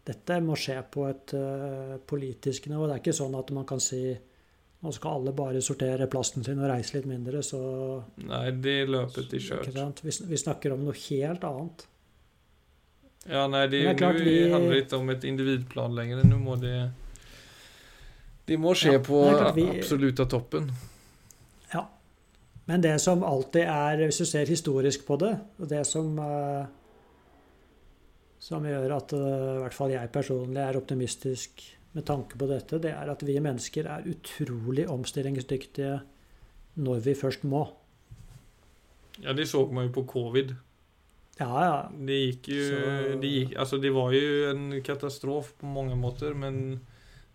Dette 0.10 0.40
må 0.42 0.56
skje 0.58 0.76
på 0.90 1.04
et 1.10 1.34
uh, 1.38 1.98
politisk 2.10 2.66
nivå. 2.70 2.88
Det 2.88 2.96
er 2.96 3.02
ikke 3.04 3.14
sånn 3.14 3.36
at 3.38 3.52
man 3.54 3.66
kan 3.70 3.82
si 3.84 4.02
nå 4.80 4.94
skal 4.96 5.18
alle 5.20 5.34
bare 5.36 5.60
sortere 5.62 6.08
plasten 6.10 6.46
sin 6.46 6.62
og 6.62 6.70
reise 6.72 6.96
litt 6.96 7.08
mindre, 7.10 7.42
så 7.44 7.60
Nei, 8.24 8.46
det 8.64 8.78
løper 8.88 9.26
i 9.28 9.42
ikke 9.42 9.90
Vi, 10.06 10.14
vi 10.32 10.40
snakker 10.40 10.74
om 10.74 10.86
noe 10.88 10.96
helt 10.96 11.44
annet. 11.44 11.84
Ja, 13.28 13.44
nei, 13.52 13.66
det, 13.68 13.82
det 13.84 13.92
er 13.92 14.00
klart 14.00 14.22
vi- 14.24 14.48
handler 14.54 14.80
inte 14.80 14.98
om 15.02 15.12
et 15.12 15.28
individplan 15.28 15.98
lenger. 15.98 16.24
Nå 16.24 16.40
må 16.42 16.56
det... 16.62 16.78
Det 18.50 18.58
må 18.60 18.74
skje 18.78 18.96
Ja, 18.98 19.02
på 19.06 19.20
vi, 19.56 19.68
absolutt 19.78 20.20
av 20.24 20.30
toppen. 20.32 20.70
toppen. 20.72 21.86
Men 22.70 22.82
det 22.86 22.96
som 23.02 23.24
alltid 23.26 23.64
er, 23.66 24.04
hvis 24.06 24.20
du 24.22 24.26
ser 24.30 24.46
historisk 24.46 25.06
på 25.08 25.16
det, 25.18 25.32
og 25.58 25.70
det 25.72 25.80
som 25.90 26.12
eh, 26.22 26.68
som 28.40 28.64
gjør 28.66 28.94
at 28.96 29.14
eh, 29.18 29.56
i 29.58 29.62
hvert 29.64 29.74
fall 29.76 29.94
jeg 29.96 30.12
personlig 30.14 30.62
er 30.62 30.78
optimistisk 30.78 31.64
med 31.98 32.06
tanke 32.06 32.38
på 32.38 32.46
dette, 32.50 32.78
det 32.84 32.92
er 32.94 33.10
at 33.10 33.24
vi 33.26 33.40
mennesker 33.42 33.90
er 33.90 34.06
utrolig 34.12 34.86
omstillingsdyktige 34.90 35.96
når 36.80 37.02
vi 37.08 37.16
først 37.18 37.44
må. 37.50 37.64
Ja, 39.24 39.34
det 39.34 39.50
så 39.50 39.66
man 39.74 39.90
jo 39.90 39.96
på 39.98 40.06
covid. 40.14 40.54
Ja, 41.40 41.50
ja. 41.66 41.76
Det 41.90 42.20
gikk 42.20 42.52
jo 42.54 42.64
Så- 42.70 43.20
Det, 43.22 43.30
gikk, 43.34 43.58
Altså, 43.58 43.82
det 43.82 43.92
var 43.94 44.12
jo 44.14 44.52
en 44.52 44.82
katastrof 44.84 45.54
på 45.60 45.66
mange 45.66 45.96
måter, 45.96 46.34
men 46.36 46.80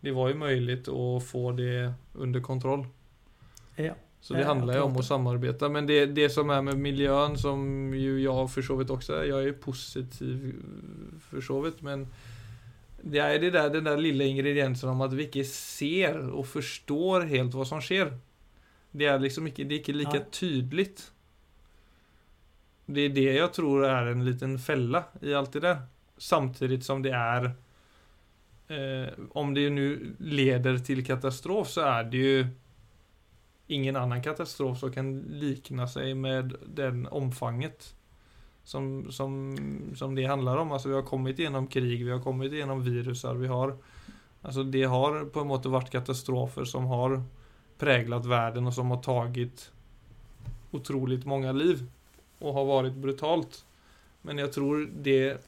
det 0.05 0.13
var 0.13 0.29
ju 0.29 0.35
möjligt 0.35 0.89
att 0.89 1.25
få 1.25 1.53
det 1.53 1.93
under 2.13 2.41
kontroll. 2.41 2.87
ja. 3.77 3.95
Så 4.21 4.35
det 4.35 4.45
handler 4.45 4.55
handlar 4.55 4.75
ju 4.75 4.81
om 4.81 4.97
å 4.97 4.99
att 4.99 5.07
samarbeta. 5.07 5.69
Men 5.69 5.87
det, 5.87 6.07
det 6.07 6.31
som 6.31 6.51
är 6.51 6.63
med 6.63 6.79
miljön, 6.79 7.39
som 7.39 7.95
ju 7.95 8.21
jag 8.21 8.53
för 8.53 8.63
så 8.63 8.77
vidt 8.77 8.91
också 8.91 9.13
är, 9.13 9.25
jag 9.25 9.45
är 9.45 9.53
positiv 9.53 10.55
för 11.31 11.41
så 11.41 11.61
vidt, 11.61 11.83
men 11.83 12.07
det 13.03 13.19
är 13.19 13.39
det 13.39 13.51
där, 13.51 13.71
den 13.71 13.85
där 13.85 13.97
lilla 13.97 14.25
ingrediensen 14.25 14.89
om 14.89 15.01
att 15.01 15.13
vi 15.13 15.27
ikke 15.27 15.45
ser 15.45 16.17
og 16.33 16.47
forstår 16.49 17.27
helt 17.29 17.53
hva 17.53 17.67
som 17.69 17.83
skjer. 17.85 18.15
Det 18.97 19.11
er 19.13 19.21
liksom 19.21 19.51
ikke, 19.51 19.67
det 19.69 19.77
er 19.77 19.83
ikke 19.83 19.97
lika 19.99 20.19
Nej. 20.23 20.31
tydligt. 20.33 21.05
Det 22.87 23.11
er 23.11 23.13
det 23.13 23.29
jeg 23.29 23.53
tror 23.53 23.85
er 23.85 24.09
en 24.15 24.25
liten 24.25 24.57
felle 24.59 25.05
i 25.21 25.37
alt 25.37 25.53
det 25.53 25.67
der. 25.67 25.85
Samtidig 26.17 26.81
som 26.85 27.03
det 27.03 27.13
är 27.13 27.51
eh, 28.69 29.13
om 29.31 29.55
det 29.55 29.71
nu 29.71 30.17
leder 30.19 30.79
till 30.79 31.07
katastrof 31.07 31.69
så 31.69 31.81
är 31.81 32.05
det 32.05 32.17
ju 32.17 32.47
ingen 33.67 33.97
annan 33.97 34.23
katastrof 34.23 34.79
som 34.79 34.93
kan 34.93 35.19
likna 35.19 35.89
sig 35.89 36.15
med 36.15 36.55
den 36.67 37.07
omfanget 37.07 37.95
som, 38.65 39.13
som, 39.13 39.57
som 39.97 40.15
det 40.15 40.25
handlar 40.25 40.57
om. 40.57 40.73
Alltså 40.73 40.89
vi 40.89 40.95
har 40.95 41.03
kommit 41.03 41.39
igenom 41.39 41.67
krig, 41.67 42.05
vi 42.05 42.11
har 42.11 42.21
kommit 42.21 42.53
igenom 42.53 42.83
virusar, 42.83 43.35
vi 43.35 43.47
har 43.47 43.77
Alltså 44.45 44.63
det 44.63 44.85
har 44.85 45.25
på 45.25 45.41
en 45.41 45.47
måte 45.47 45.69
varit 45.69 45.91
katastrofer 45.91 46.65
som 46.65 46.85
har 46.85 47.23
präglat 47.79 48.27
världen 48.27 48.67
och 48.67 48.75
som 48.75 48.91
har 48.91 49.03
tagit 49.03 49.73
otroligt 50.71 51.25
många 51.25 51.53
liv 51.53 51.91
och 52.39 52.55
har 52.55 52.65
varit 52.65 52.95
brutalt. 52.95 53.65
Men 54.23 54.39
jag 54.39 54.53
tror 54.53 54.91
det 55.03 55.47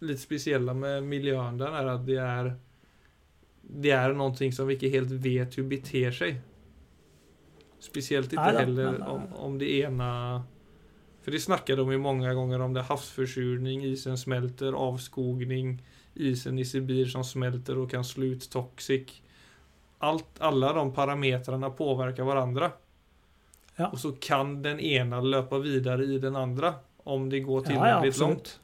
lite 0.00 0.22
speciella 0.22 0.74
med 0.74 1.04
miljøen 1.04 1.58
der 1.60 1.74
er 1.80 1.94
at 1.94 2.04
det 2.06 2.18
er 2.22 2.54
det 3.70 3.92
er 3.94 4.14
noe 4.18 4.50
som 4.52 4.68
vi 4.68 4.76
ikke 4.76 4.90
helt 4.92 5.12
vet 5.22 5.54
hvordan 5.54 5.70
beter 5.70 6.14
seg. 6.14 6.40
Speciellt 7.80 8.34
ikke 8.34 8.56
heller 8.58 8.98
om, 9.08 9.28
om 9.40 9.54
det 9.60 9.70
ene 9.80 10.08
For 11.24 11.32
det 11.32 11.40
snakker 11.44 11.78
de 11.78 11.84
jo 11.94 12.00
mange 12.02 12.28
ganger 12.34 12.60
om 12.64 12.74
det 12.74 12.86
havsförsurning, 12.88 13.84
isen 13.88 14.18
smelter, 14.20 14.76
avskogning, 14.76 15.78
isen 16.16 16.58
i 16.58 16.64
Sibir 16.64 17.08
som 17.12 17.24
smelter 17.24 17.78
og 17.80 17.90
kan 17.92 18.04
slå 18.04 18.32
ut 18.34 18.46
toxic. 18.52 19.20
Alt, 20.00 20.40
alle 20.40 20.72
de 20.76 20.84
parametrene 20.96 21.70
påvirker 21.76 22.24
hverandre. 22.24 22.70
Ja. 23.76 23.90
Og 23.90 23.98
så 24.00 24.14
kan 24.20 24.58
den 24.64 24.80
ene 24.80 25.20
løpe 25.24 25.60
videre 25.60 26.04
i 26.04 26.18
den 26.20 26.36
andre 26.36 26.74
om 27.04 27.28
det 27.30 27.44
går 27.44 27.70
Ja, 27.76 28.00
ja, 28.00 28.12
langt. 28.24 28.58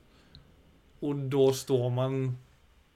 Och 1.01 1.17
då 1.17 1.53
står 1.53 1.91
man... 1.91 2.39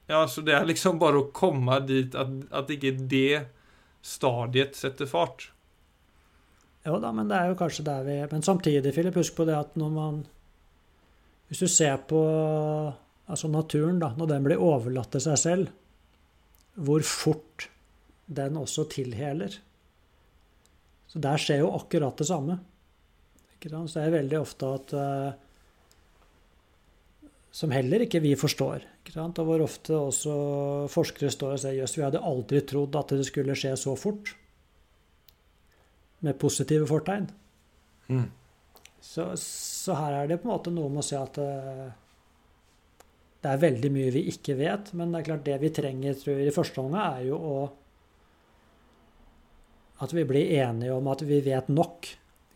Ja, 0.06 0.28
så 0.28 0.40
det 0.40 0.54
är 0.54 0.64
liksom 0.64 0.98
bara 0.98 1.18
att 1.18 1.32
komma 1.32 1.80
dit 1.80 2.14
att, 2.14 2.28
at 2.50 2.70
ikke 2.70 2.90
det 2.90 3.46
stadiet 4.02 4.76
setter 4.76 5.06
fart. 5.06 5.52
Jo 6.82 6.96
da, 6.98 7.12
men 7.12 7.28
det 7.28 7.36
er 7.36 7.50
jo 7.52 7.58
kanskje 7.60 7.84
der 7.84 8.04
vi 8.06 8.16
Men 8.30 8.42
samtidig, 8.42 8.94
Philip, 8.94 9.14
husk 9.14 9.36
på 9.36 9.44
det 9.44 9.58
at 9.58 9.76
når 9.76 9.90
man 9.92 10.20
Hvis 11.48 11.58
du 11.58 11.68
ser 11.68 11.96
på 12.08 12.20
altså 13.30 13.48
naturen, 13.48 14.00
da, 14.00 14.12
når 14.16 14.26
den 14.26 14.46
blir 14.46 14.62
overlatt 14.62 15.12
til 15.14 15.22
seg 15.22 15.38
selv, 15.38 15.68
hvor 16.74 17.02
fort 17.06 17.68
den 18.26 18.56
også 18.58 18.84
tilheler. 18.90 19.54
Så 21.10 21.18
der 21.22 21.38
skjer 21.42 21.62
jo 21.62 21.72
akkurat 21.74 22.18
det 22.18 22.26
samme. 22.26 22.58
Så 23.60 23.86
det 23.92 24.04
er 24.04 24.14
veldig 24.14 24.38
ofte 24.40 24.70
at 24.78 24.94
eh, 24.96 25.38
Som 27.52 27.72
heller 27.74 28.04
ikke 28.04 28.20
vi 28.22 28.36
forstår. 28.38 28.84
Ikke? 29.02 29.24
Og 29.24 29.40
hvor 29.48 29.62
ofte 29.64 29.96
også 29.98 30.34
forskere 30.92 31.32
står 31.34 31.56
og 31.56 31.62
sier 31.62 31.80
jøss, 31.80 31.96
vi 31.98 32.04
hadde 32.06 32.20
aldri 32.22 32.60
trodd 32.62 32.94
at 33.00 33.10
det 33.16 33.26
skulle 33.26 33.56
skje 33.58 33.72
så 33.80 33.96
fort. 33.98 34.34
Med 36.22 36.38
positive 36.38 36.86
fortegn. 36.86 37.26
Så, 39.00 39.24
så 39.40 39.94
her 39.96 40.12
er 40.20 40.28
det 40.30 40.40
på 40.42 40.48
en 40.48 40.52
måte 40.54 40.70
noe 40.74 40.90
med 40.92 41.00
å 41.02 41.06
si 41.06 41.16
at 41.16 41.38
eh, 41.40 41.90
det 43.40 43.48
er 43.54 43.62
veldig 43.62 43.90
mye 43.94 44.10
vi 44.12 44.26
ikke 44.28 44.56
vet, 44.58 44.90
men 44.98 45.10
det 45.14 45.22
er 45.22 45.28
klart 45.30 45.46
det 45.46 45.54
vi 45.62 45.70
trenger 45.72 46.18
tror 46.20 46.34
jeg, 46.36 46.50
i 46.50 46.54
første 46.54 46.82
omgang, 46.82 47.16
er 47.16 47.28
jo 47.30 47.38
å 47.40 47.60
At 50.00 50.12
vi 50.16 50.22
blir 50.24 50.48
enige 50.56 50.94
om 50.96 51.08
at 51.12 51.20
vi 51.28 51.42
vet 51.44 51.66
nok. 51.68 52.06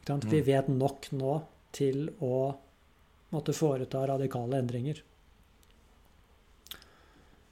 Ikke 0.01 0.15
sant? 0.15 0.25
Vi 0.33 0.39
Mm. 0.41 0.47
vet 0.47 0.69
nok 0.73 1.09
nå 1.13 1.33
til 1.77 2.07
å 2.25 2.55
måtte 3.35 3.53
foreta 3.57 4.07
radikale 4.09 4.59
endringer. 4.63 5.03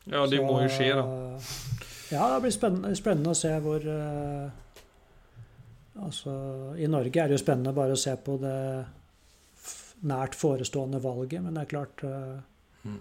Ja, 0.04 0.24
det 0.26 0.38
Så, 0.40 0.46
må 0.46 0.56
jo 0.62 0.68
skje, 0.72 0.88
da. 0.98 1.04
Ja, 2.12 2.24
det 2.34 2.40
blir 2.44 2.54
spennende, 2.54 2.90
spennende 2.98 3.32
å 3.32 3.38
se 3.38 3.52
hvor 3.62 3.84
uh, 3.86 4.50
Altså, 6.02 6.32
i 6.80 6.86
Norge 6.88 7.20
er 7.20 7.28
det 7.30 7.36
jo 7.36 7.42
spennende 7.44 7.74
bare 7.76 7.92
å 7.94 8.00
se 8.00 8.14
på 8.24 8.34
det 8.40 8.56
f- 9.60 9.92
nært 10.08 10.34
forestående 10.34 10.98
valget, 11.04 11.42
men 11.44 11.54
det 11.54 11.66
er 11.66 11.70
klart 11.74 12.04
uh, 12.08 12.40
Mm. 12.82 12.96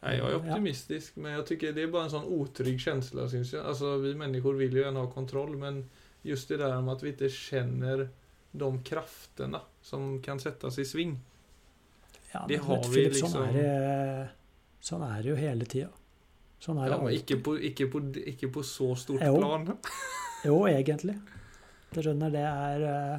Jeg 0.00 0.16
er 0.20 0.22
optimistisk, 0.22 0.46
Ja. 0.46 0.52
optimistisk, 0.54 1.16
men 1.20 1.32
jeg 1.34 1.46
tycker 1.48 1.72
det 1.74 1.82
er 1.82 1.90
bare 1.92 2.06
en 2.06 2.12
sånn 2.14 2.28
otrygg 2.38 2.78
känsla 2.80 3.24
syns 3.28 3.50
jag. 3.52 3.66
Alltså 3.66 3.96
vi 4.00 4.14
människor 4.14 4.54
vill 4.56 4.72
ju 4.72 4.80
gärna 4.84 5.00
ha 5.02 5.10
kontroll, 5.12 5.56
men 5.56 5.82
just 6.22 6.48
det 6.48 6.56
der 6.62 6.80
med 6.80 6.94
at 6.94 7.02
vi 7.02 7.10
ikke 7.12 7.28
känner 7.28 8.06
de 8.52 8.82
krafterna 8.84 9.60
som 9.82 10.20
kan 10.22 10.38
settes 10.40 10.78
i 10.78 10.84
sving. 10.84 11.16
Ja, 12.34 12.44
Det 12.48 12.56
har 12.62 12.76
vi 12.84 12.90
Philip, 12.94 13.12
liksom- 13.12 13.30
sånn, 13.32 13.48
er 13.48 13.52
det, 13.52 14.30
sånn 14.82 15.02
er 15.02 15.22
det 15.22 15.28
jo 15.30 15.36
hele 15.36 15.64
tida. 15.66 15.88
Sånn 16.60 16.78
er 16.78 16.88
det 16.90 16.96
Ja, 16.96 16.98
alltid. 17.00 17.20
ikke 17.24 17.42
på, 17.42 17.54
ikke 17.58 17.86
på, 17.90 18.00
ikke 18.26 18.52
på 18.52 18.62
så 18.62 18.94
stort 18.96 19.20
Jo. 19.22 19.36
plan. 19.38 19.78
Jo, 20.44 20.62
egentlig. 20.66 21.18
Du 21.92 22.00
skjønner, 22.02 22.30
det 22.30 22.40
er 22.40 22.82
eh, 23.14 23.18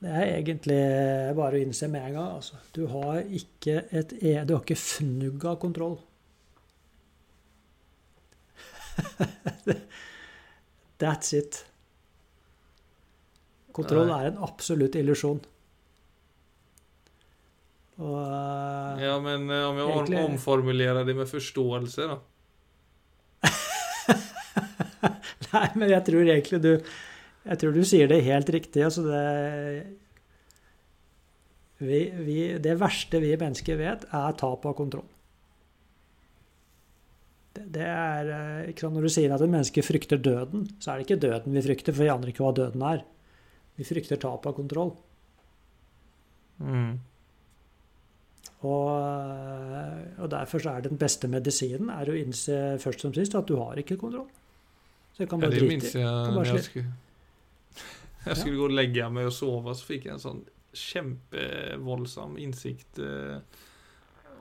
Det 0.00 0.10
er 0.10 0.26
egentlig 0.42 1.34
bare 1.36 1.52
å 1.56 1.62
innse 1.64 1.88
med 1.88 2.02
en 2.06 2.12
gang. 2.14 2.34
Altså. 2.36 2.54
Du 2.72 2.86
har 2.86 3.22
ikke 3.22 3.84
et 3.92 4.12
e- 4.22 4.44
Du 4.44 4.54
har 4.54 4.62
ikke 4.62 4.76
fnugg 4.76 5.44
av 5.44 5.56
kontroll. 5.58 5.98
That's 10.98 11.32
it. 11.32 11.64
Kontroll 13.74 14.12
er 14.14 14.30
en 14.30 14.40
absolutt 14.46 14.94
illusjon. 15.00 15.40
Og 18.02 18.18
eh, 18.18 19.02
Ja, 19.06 19.16
men 19.22 19.48
eh, 19.50 19.66
om 19.68 19.78
jeg 19.78 19.90
egentlig... 19.90 20.22
omformulerer 20.28 21.06
det 21.06 21.16
med 21.18 21.30
forståelse, 21.30 22.08
da? 22.10 22.20
Nei, 25.54 25.66
men 25.78 25.90
jeg 25.92 26.02
tror 26.06 26.24
egentlig 26.24 26.58
du 26.64 26.70
Jeg 26.72 27.60
tror 27.60 27.74
du 27.76 27.82
sier 27.86 28.08
det 28.10 28.24
helt 28.26 28.48
riktig. 28.50 28.82
Altså 28.86 29.04
det 29.06 29.20
vi, 31.84 32.00
vi, 32.24 32.38
Det 32.62 32.76
verste 32.80 33.20
vi 33.20 33.34
mennesker 33.36 33.78
vet, 33.78 34.06
er 34.14 34.38
tap 34.38 34.64
av 34.64 34.76
kontroll. 34.78 35.06
Det, 37.54 37.66
det 37.74 37.86
er 37.86 38.30
eh, 38.66 38.84
Når 38.90 39.06
du 39.06 39.12
sier 39.12 39.34
at 39.34 39.42
et 39.42 39.50
menneske 39.50 39.84
frykter 39.86 40.18
døden, 40.22 40.68
så 40.80 40.92
er 40.92 40.98
det 40.98 41.08
ikke 41.08 41.22
døden 41.26 41.54
vi 41.54 41.66
frykter, 41.66 41.94
for 41.94 42.06
vi 42.06 42.14
aner 42.14 42.32
ikke 42.32 42.46
hva 42.46 42.54
døden 42.56 42.86
er. 42.86 43.04
Vi 43.74 43.86
frykter 43.86 44.20
tap 44.22 44.46
av 44.46 44.54
kontroll. 44.56 44.94
Mm. 46.62 46.94
Og, 48.64 48.88
eh, 48.96 50.22
og 50.22 50.30
derfor 50.32 50.64
er 50.70 50.86
den 50.86 50.98
beste 51.00 51.28
medisinen 51.28 51.90
er 51.92 52.08
å 52.08 52.16
innse 52.16 52.78
først 52.80 53.04
som 53.04 53.14
sist 53.16 53.36
at 53.36 53.48
du 53.50 53.58
har 53.60 53.80
ikke 53.80 53.98
kontroll. 54.00 54.28
Så 55.14 55.24
jeg 55.24 55.30
kan 55.30 55.42
Ja, 55.42 55.46
bare 55.46 55.54
det 55.54 55.60
drite 55.60 55.72
minns 55.72 55.94
i 55.94 56.00
jeg, 56.00 56.08
jeg, 56.08 56.34
bara 56.34 56.54
jeg 56.56 56.64
skulle, 56.64 56.94
jag 58.24 58.40
skulle 58.40 58.58
gå 58.58 58.68
og 58.70 58.76
legge 58.78 59.10
meg 59.12 59.28
og 59.28 59.36
sove, 59.36 59.76
så 59.76 59.90
fikk 59.90 60.08
jeg 60.08 60.16
en 60.16 60.24
sånn 60.24 60.42
kjempevoldsom 60.74 62.38
innsikt 62.42 62.98
eh, 62.98 63.60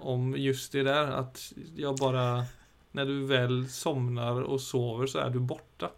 om 0.02 0.32
just 0.40 0.74
det 0.74 0.88
der. 0.88 1.12
At 1.20 1.42
jeg 1.78 1.96
bare 2.00 2.46
Når 2.94 3.10
du 3.10 3.26
vel 3.26 3.56
sovner 3.74 4.44
og 4.46 4.60
sover 4.62 5.10
så 5.10 5.24
er 5.26 5.34
du 5.34 5.40
borte. 5.42 5.90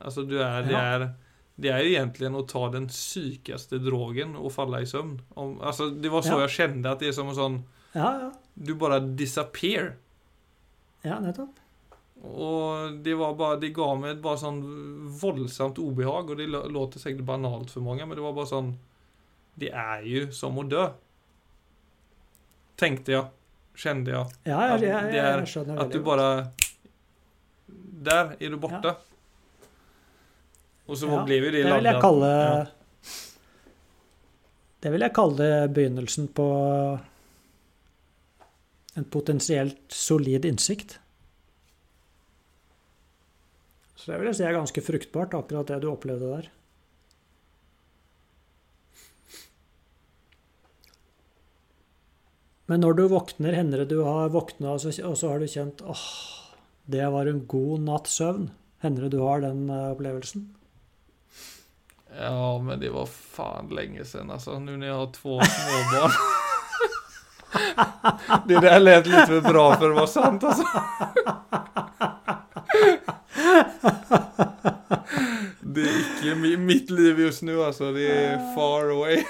Altså, 0.00 0.22
du 0.22 0.38
er 0.38 0.62
det 0.62 0.72
Ja. 0.72 1.08
Det 1.60 1.68
är 1.68 1.78
egentligen 1.84 2.34
att 2.34 2.48
ta 2.48 2.68
den 2.68 2.88
psykaste 2.88 3.78
drogen 3.78 4.36
och 4.36 4.52
falla 4.52 4.80
i 4.80 4.86
sömn. 4.86 5.22
Om, 5.34 5.60
alltså 5.60 5.90
det 5.90 6.08
var 6.08 6.22
så 6.22 6.28
Ja. 6.28 6.40
jag 6.40 6.50
kände 6.50 6.90
att 6.90 6.98
det 7.00 7.08
är 7.08 7.12
som 7.12 7.28
en 7.28 7.34
sånn 7.34 7.62
Ja, 7.92 8.20
ja. 8.20 8.32
du 8.54 8.74
bare 8.74 9.00
disappear. 9.00 9.96
Ja, 11.02 11.20
nettopp. 11.20 11.56
Og 12.22 12.92
det 13.02 13.14
var 13.14 13.34
bare, 13.34 13.56
det 13.60 13.68
ga 13.72 13.94
meg 13.96 14.10
et 14.16 14.22
bare 14.22 14.36
sånn 14.38 14.60
voldsomt 15.20 15.78
obehag 15.80 16.30
og 16.30 16.36
det 16.36 16.46
låter 16.46 16.98
sikkert 17.00 17.24
banalt 17.24 17.70
for 17.70 17.80
mange, 17.80 18.04
men 18.06 18.16
det 18.16 18.22
var 18.22 18.32
bare 18.36 18.46
sånn 18.50 18.74
Det 19.60 19.70
er 19.72 20.02
jo 20.06 20.26
som 20.32 20.58
å 20.58 20.62
dø. 20.68 20.86
Tenkte 22.76 23.12
jeg. 23.12 23.24
Kjente 23.76 24.10
jeg. 24.12 24.26
Ja, 24.44 24.60
ja, 24.66 24.76
ja, 24.76 25.00
det 25.08 25.16
jeg, 25.16 25.46
skjønner 25.48 25.74
jeg 25.74 25.80
at 25.80 25.86
Att 25.86 25.92
du 25.92 26.00
bare 26.04 26.26
Der 28.10 28.36
er 28.40 28.50
du 28.50 28.56
borte. 28.56 28.94
du 28.94 29.09
Och 30.90 30.98
så 30.98 31.06
Ja, 31.06 31.24
blir 31.24 31.44
jo 31.44 31.50
det 31.50 31.62
lagd 31.70 32.02
Ja. 32.02 32.66
Det 34.80 34.90
vil 34.90 35.04
jeg 35.04 35.14
kalle 35.14 35.46
begynnelsen 35.70 36.26
på 36.34 36.46
en 38.96 39.04
potensielt 39.04 39.92
solid 39.92 40.44
innsikt. 40.44 40.98
Så 43.94 44.10
det 44.10 44.18
vil 44.18 44.30
jeg 44.32 44.38
si 44.40 44.46
er 44.48 44.56
ganske 44.56 44.82
fruktbart, 44.82 45.36
akkurat 45.36 45.68
det 45.68 45.78
du 45.84 45.90
opplevde 45.92 46.26
der. 46.26 46.50
Men 52.66 52.82
når 52.82 52.96
du 52.98 53.08
våkner, 53.12 53.54
hender 53.54 53.84
det 53.84 53.92
du 53.94 54.00
har 54.02 54.32
våkna, 54.34 54.74
og 54.74 54.80
så, 54.80 54.90
og 55.06 55.14
så 55.18 55.28
har 55.28 55.38
du 55.38 55.46
kjent 55.46 55.84
åh, 55.86 56.06
det 56.90 57.06
var 57.14 57.30
en 57.30 57.44
god 57.46 57.84
natts 57.86 58.18
søvn. 58.18 58.50
Hender 58.82 59.06
det 59.06 59.14
du 59.14 59.22
har 59.22 59.44
den 59.44 59.68
eh, 59.70 59.92
opplevelsen? 59.92 60.56
Ja, 62.18 62.58
men 62.58 62.80
det 62.80 62.90
var 62.90 63.06
fan 63.06 63.68
länge 63.68 64.04
sedan 64.04 64.30
alltså. 64.30 64.58
Nu 64.58 64.76
när 64.76 64.86
jag 64.86 64.94
har 64.94 65.12
två 65.12 65.40
småbarn. 65.40 66.10
det 68.48 68.60
där 68.60 68.80
lät 68.80 69.06
lite 69.06 69.26
för 69.26 69.40
bra 69.40 69.76
för 69.76 69.90
att 69.90 69.96
vara 69.96 70.06
sant 70.06 70.44
alltså. 70.44 70.62
Det 75.60 75.80
är 75.80 75.98
ikke 75.98 76.56
mitt 76.56 76.90
liv 76.90 77.20
just 77.20 77.42
nu 77.42 77.64
alltså. 77.64 77.92
Det 77.92 78.24
är 78.26 78.54
far 78.54 78.90
away. 78.90 79.24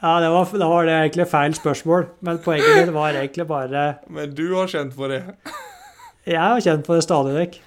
Ja, 0.00 0.20
det 0.20 0.28
var, 0.28 0.58
da 0.58 0.68
var 0.68 0.84
det 0.84 0.92
egentlig 0.92 1.28
feil 1.28 1.54
spørsmål. 1.54 2.06
Men 2.18 2.38
poenget 2.38 2.76
mitt 2.76 2.94
var 2.94 3.10
egentlig 3.10 3.46
bare 3.46 3.94
Men 4.08 4.34
du 4.34 4.54
har 4.54 4.66
kjent 4.66 4.96
på 4.96 5.08
det. 5.08 5.22
Jeg 6.24 6.40
har 6.40 6.60
kjent 6.60 6.86
på 6.86 6.94
det 6.94 7.02
stadig 7.02 7.34
vekk. 7.34 7.62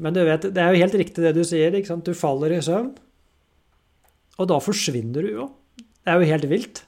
Men 0.00 0.14
du 0.16 0.20
vet, 0.24 0.46
det 0.56 0.60
er 0.62 0.72
jo 0.74 0.80
helt 0.80 0.96
riktig 0.96 1.22
det 1.24 1.34
du 1.36 1.42
sier. 1.44 1.74
ikke 1.76 1.90
sant? 1.92 2.06
Du 2.08 2.16
faller 2.16 2.54
i 2.56 2.60
søvn, 2.64 2.94
og 4.40 4.46
da 4.48 4.56
forsvinner 4.64 5.26
du 5.26 5.32
jo. 5.34 5.48
Det 5.76 6.08
er 6.14 6.22
jo 6.22 6.28
helt 6.30 6.46
vilt. 6.48 6.80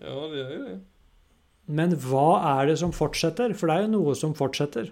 Ja, 0.00 0.14
det 0.30 0.38
gjør 0.40 0.52
jo 0.54 0.60
det. 0.68 0.76
Men 1.68 1.92
hva 2.00 2.28
er 2.56 2.70
det 2.70 2.78
som 2.80 2.94
fortsetter? 2.96 3.52
For 3.58 3.68
det 3.68 3.74
er 3.76 3.84
jo 3.84 3.90
noe 3.98 4.14
som 4.16 4.32
fortsetter. 4.38 4.88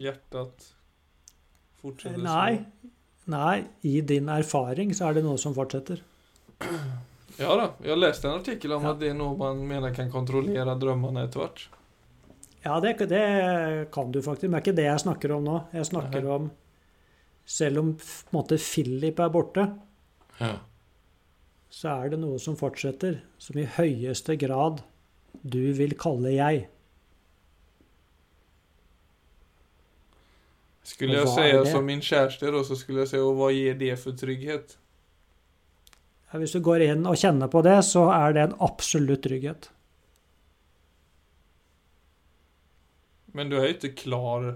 Hjertet 0.00 0.70
fortsetter 1.82 2.22
Nei. 2.24 2.64
Nei, 3.30 3.64
i 3.84 3.98
din 4.04 4.28
erfaring 4.32 4.92
så 4.96 5.10
er 5.10 5.18
det 5.18 5.24
noe 5.26 5.36
som 5.40 5.52
fortsetter. 5.56 6.00
Ja 7.40 7.54
da, 7.58 7.68
jeg 7.84 7.98
leste 7.98 8.28
en 8.30 8.38
artikkel 8.40 8.72
om 8.76 8.84
Ja. 8.84 8.92
at 8.94 9.00
det 9.00 9.10
er 9.10 9.16
noe 9.18 9.36
man 9.36 9.60
mener 9.68 9.92
kan 9.96 10.10
kontrollere 10.12 10.76
drømmene 10.80 11.24
etter 11.26 11.40
vart. 11.44 11.66
Ja, 12.64 12.80
det, 12.80 12.94
det 13.10 13.90
kan 13.92 14.12
du 14.12 14.22
faktisk. 14.24 14.48
Men 14.48 14.56
det 14.56 14.60
er 14.60 14.64
ikke 14.64 14.76
det 14.78 14.86
jeg 14.88 15.02
snakker 15.04 15.34
om 15.36 15.44
nå. 15.44 15.56
Jeg 15.76 15.88
snakker 15.90 16.24
Aha. 16.24 16.36
om 16.38 16.50
Selv 17.44 17.78
om 17.82 17.90
på 18.00 18.04
en 18.32 18.36
måte 18.38 18.56
Philip 18.56 19.18
er 19.20 19.28
borte, 19.28 19.66
Ja. 20.40 20.54
så 21.68 21.88
er 22.04 22.08
det 22.14 22.18
noe 22.22 22.38
som 22.40 22.56
fortsetter, 22.56 23.18
som 23.38 23.58
i 23.60 23.66
høyeste 23.68 24.38
grad 24.40 24.80
du 25.42 25.72
vil 25.76 25.92
kalle 26.00 26.32
jeg. 26.32 26.68
Skulle 30.84 31.20
jeg 31.20 31.64
det? 31.64 31.68
som 31.72 31.84
min 31.84 32.00
kjæreste, 32.00 32.50
da, 32.52 32.62
så 32.64 32.76
skulle 32.76 33.04
jeg 33.04 33.08
si 33.12 33.20
hva 33.20 33.50
gir 33.52 33.72
ger 33.74 33.78
det 33.80 33.98
for 33.98 34.12
trygghet? 34.16 34.76
Ja, 36.32 36.38
Hvis 36.38 36.52
du 36.52 36.60
går 36.60 36.80
inn 36.88 37.06
og 37.06 37.16
kjenner 37.16 37.48
på 37.48 37.62
det, 37.62 37.78
så 37.84 38.08
er 38.12 38.32
det 38.32 38.42
en 38.42 38.56
absolutt 38.60 39.22
trygghet. 39.24 39.70
Men 43.34 43.50
du 43.50 43.58
er 43.58 43.68
jo 43.68 43.76
ikke 43.76 43.96
klar. 44.04 44.52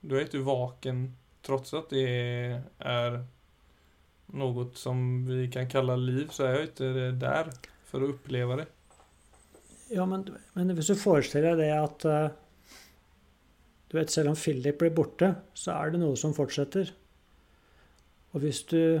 Du 0.00 0.14
er 0.14 0.26
ikke 0.26 0.44
vaken 0.46 1.08
trots 1.44 1.74
at 1.76 1.90
det 1.90 2.06
er 2.78 3.20
noe 4.38 4.66
som 4.76 4.98
vi 5.26 5.46
kan 5.52 5.68
kalle 5.70 5.96
liv 6.00 6.32
så 6.34 6.48
er 6.48 6.56
jo 6.58 6.66
ikke 6.68 7.12
der 7.20 7.50
for 7.88 8.04
å 8.04 8.10
oppleve 8.12 8.60
det. 8.60 8.66
Ja, 9.88 10.04
men, 10.04 10.26
men 10.52 10.74
hvis 10.76 10.90
du 10.92 10.98
forestiller 11.00 11.56
deg 11.56 11.64
det 11.64 11.72
at 11.72 12.04
uh, 12.04 12.28
Du 13.88 13.96
vet, 13.96 14.12
selv 14.12 14.34
om 14.34 14.36
Philip 14.36 14.76
blir 14.82 14.92
borte, 14.92 15.30
så 15.56 15.78
er 15.78 15.94
det 15.94 16.02
noe 16.02 16.18
som 16.20 16.34
fortsetter. 16.36 16.90
Og 18.34 18.42
hvis 18.44 18.66
du 18.68 19.00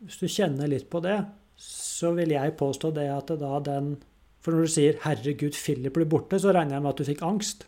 Hvis 0.00 0.18
du 0.18 0.26
kjenner 0.26 0.66
litt 0.66 0.88
på 0.90 0.98
det, 1.04 1.20
så 1.60 2.10
vil 2.16 2.32
jeg 2.32 2.56
påstå 2.56 2.90
det 2.96 3.10
at 3.12 3.30
det 3.30 3.42
da 3.42 3.58
den 3.60 3.92
For 4.40 4.56
når 4.56 4.66
du 4.66 4.72
sier 4.72 5.00
'herregud, 5.02 5.52
Philip 5.52 5.92
blir 5.94 6.08
borte', 6.08 6.38
så 6.40 6.52
regner 6.52 6.78
jeg 6.78 6.82
med 6.82 6.90
at 6.90 6.96
du 6.96 7.04
fikk 7.04 7.22
angst. 7.22 7.66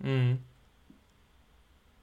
Mm. 0.00 0.38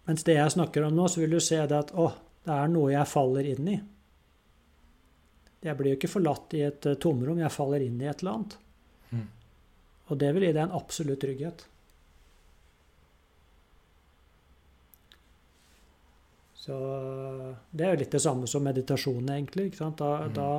Mens 0.07 0.23
det 0.23 0.37
jeg 0.37 0.53
snakker 0.53 0.85
om 0.85 0.95
nå, 0.95 1.07
så 1.07 1.23
vil 1.23 1.33
du 1.33 1.39
se 1.39 1.57
det 1.57 1.77
at 1.77 1.91
'å, 1.91 2.11
det 2.45 2.53
er 2.53 2.67
noe 2.67 2.91
jeg 2.91 3.07
faller 3.07 3.49
inn 3.55 3.67
i'. 3.67 3.81
Jeg 5.65 5.77
blir 5.77 5.91
jo 5.91 5.97
ikke 5.97 6.13
forlatt 6.13 6.53
i 6.53 6.61
et 6.61 6.85
eh, 6.85 6.99
tomrom, 7.01 7.39
jeg 7.39 7.51
faller 7.51 7.81
inn 7.81 8.01
i 8.01 8.05
et 8.05 8.21
eller 8.21 8.31
annet. 8.31 8.57
Mm. 9.11 9.27
Og 10.07 10.17
det 10.21 10.29
vil 10.33 10.45
gi 10.45 10.53
deg 10.53 10.63
en 10.63 10.77
absolutt 10.77 11.19
trygghet. 11.19 11.65
Så 16.53 16.77
det 17.71 17.85
er 17.85 17.93
jo 17.93 18.01
litt 18.03 18.11
det 18.11 18.21
samme 18.21 18.47
som 18.47 18.65
meditasjon, 18.67 19.29
egentlig. 19.31 19.71
Da, 19.79 19.89
mm. 20.27 20.33
da, 20.35 20.49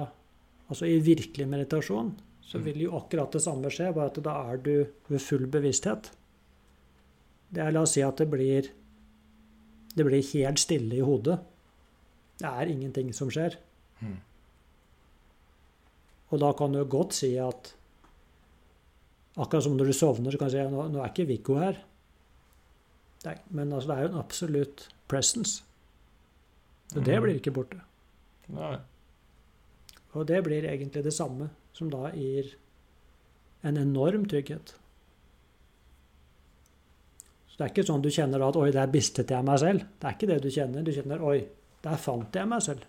altså 0.69 0.87
i 0.87 0.99
virkelig 1.01 1.47
meditasjon 1.49 2.15
så 2.43 2.59
Mhm. 2.59 2.65
vil 2.65 2.81
jo 2.81 2.91
akkurat 2.99 3.31
det 3.33 3.43
samme 3.43 3.69
skje, 3.71 3.93
bare 3.95 4.07
at 4.07 4.23
da 4.23 4.35
er 4.53 4.57
du 4.57 4.87
ved 5.09 5.21
full 5.21 5.47
bevissthet. 5.47 6.11
Det 7.53 7.61
er, 7.65 7.71
la 7.73 7.81
oss 7.83 7.93
si 7.93 8.03
at 8.03 8.17
det 8.17 8.31
blir 8.31 8.69
det 9.97 10.05
blir 10.07 10.23
helt 10.33 10.59
stille 10.59 10.95
i 10.95 11.01
hodet. 11.01 11.41
Det 12.39 12.47
er 12.47 12.67
ingenting 12.71 13.13
som 13.15 13.29
skjer. 13.31 13.57
Mm. 14.03 14.17
Og 16.31 16.41
da 16.41 16.53
kan 16.53 16.73
du 16.73 16.85
godt 16.85 17.13
si 17.13 17.37
at 17.39 17.75
Akkurat 19.39 19.63
som 19.63 19.77
når 19.77 19.87
du 19.87 19.93
sovner, 19.95 20.33
så 20.33 20.39
kan 20.41 20.49
du 20.49 20.53
si 20.57 20.63
nå, 20.67 20.89
nå 20.91 20.99
er 20.99 21.11
ikke 21.13 21.27
Viggo 21.29 21.55
her. 21.61 21.77
Nei, 23.25 23.37
men 23.55 23.71
altså, 23.73 23.87
det 23.87 23.97
er 23.97 24.03
jo 24.03 24.09
en 24.09 24.19
absolutt 24.19 24.89
presence. 25.07 25.63
Og 26.97 27.05
det 27.05 27.15
Mhm. 27.15 27.23
blir 27.23 27.35
ikke 27.39 27.53
borte. 27.55 27.81
Nei. 28.49 28.79
Og 30.19 30.27
det 30.27 30.43
blir 30.47 30.67
egentlig 30.67 31.05
det 31.07 31.15
samme, 31.15 31.49
som 31.73 31.91
da 31.93 32.11
gir 32.11 32.51
en 33.63 33.79
enorm 33.79 34.27
trygghet. 34.31 34.75
Så 37.47 37.59
det 37.59 37.67
er 37.67 37.73
ikke 37.73 37.87
sånn 37.87 38.03
du 38.03 38.11
kjenner 38.11 38.43
at 38.47 38.57
'oi, 38.59 38.71
der 38.75 38.91
bistet 38.91 39.31
jeg 39.31 39.47
meg 39.47 39.59
selv'. 39.63 39.87
Det 39.99 40.07
er 40.07 40.17
ikke 40.17 40.31
det 40.31 40.43
du 40.43 40.51
kjenner. 40.51 40.83
Du 40.83 40.93
kjenner 40.95 41.23
'oi, 41.23 41.41
der 41.83 41.97
fant 41.97 42.35
jeg 42.35 42.51
meg 42.51 42.63
selv'. 42.67 42.87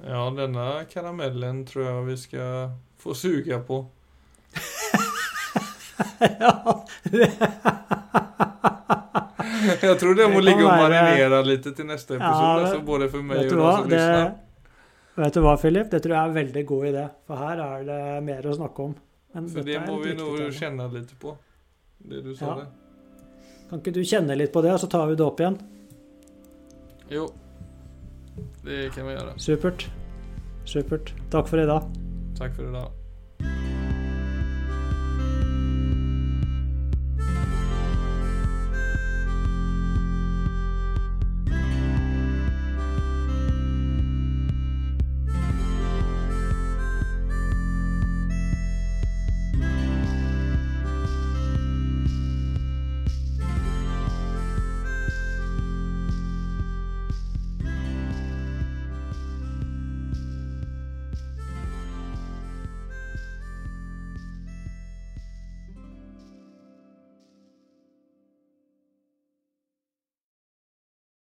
Ja, 0.00 0.30
denne 0.32 0.86
karamellen 0.88 1.66
tror 1.68 1.84
jeg 1.84 2.06
vi 2.06 2.16
skal 2.16 2.70
få 2.96 3.14
suge 3.14 3.60
på. 3.68 3.82
ja, 6.40 7.76
Jeg 9.88 9.96
tror 10.00 10.14
det 10.16 10.26
må 10.32 10.40
ligge 10.44 10.64
og 10.64 10.70
marinere 10.72 11.40
litt 11.46 11.62
til 11.76 11.86
neste 11.88 12.16
episode, 12.16 12.62
Ja, 12.64 12.72
det- 12.74 12.84
både 12.86 13.08
for 13.12 13.22
meg 13.22 13.38
og 13.38 13.44
de 13.44 13.50
som 13.50 13.88
Det, 13.88 14.34
vet 15.16 15.34
du 15.34 15.40
hva, 15.44 15.56
Philip? 15.60 15.90
Det 15.90 16.02
tror 16.02 16.14
jeg 16.16 16.20
er 16.22 16.28
en 16.32 16.34
veldig 16.38 16.66
god 16.66 16.84
idé. 16.92 17.04
For 17.26 17.36
her 17.36 17.60
er 17.66 17.84
det 17.84 18.22
mer 18.24 18.42
å 18.42 18.56
snakke 18.56 18.84
om. 18.88 18.94
Men 19.34 19.48
For 19.48 19.62
det 19.62 19.80
må 19.86 19.98
vi 20.02 20.14
nå 20.18 20.30
kjenne 20.50 20.88
litt 20.92 21.12
på. 21.20 21.36
Det 22.08 22.22
du 22.24 22.34
sa 22.34 22.46
Ja. 22.46 22.54
der. 22.54 22.66
Kan 23.70 23.78
ikke 23.80 23.92
du 23.94 24.00
kjenne 24.02 24.36
litt 24.36 24.52
på 24.52 24.62
det, 24.62 24.72
og 24.72 24.80
så 24.80 24.88
tar 24.90 25.06
vi 25.06 25.14
det 25.14 25.26
opp 25.26 25.38
igjen? 25.40 25.58
Jo. 27.10 27.28
Det 28.64 28.92
kan 28.94 29.06
vi 29.06 29.14
gjøre. 29.14 29.34
Supert. 29.38 29.86
Supert. 30.64 31.12
Takk 31.30 31.46
for 31.48 31.58
i 31.62 31.66
dag. 31.66 31.82
Takk 32.38 32.54
for 32.54 32.62
i 32.68 32.72
dag. 32.72 33.69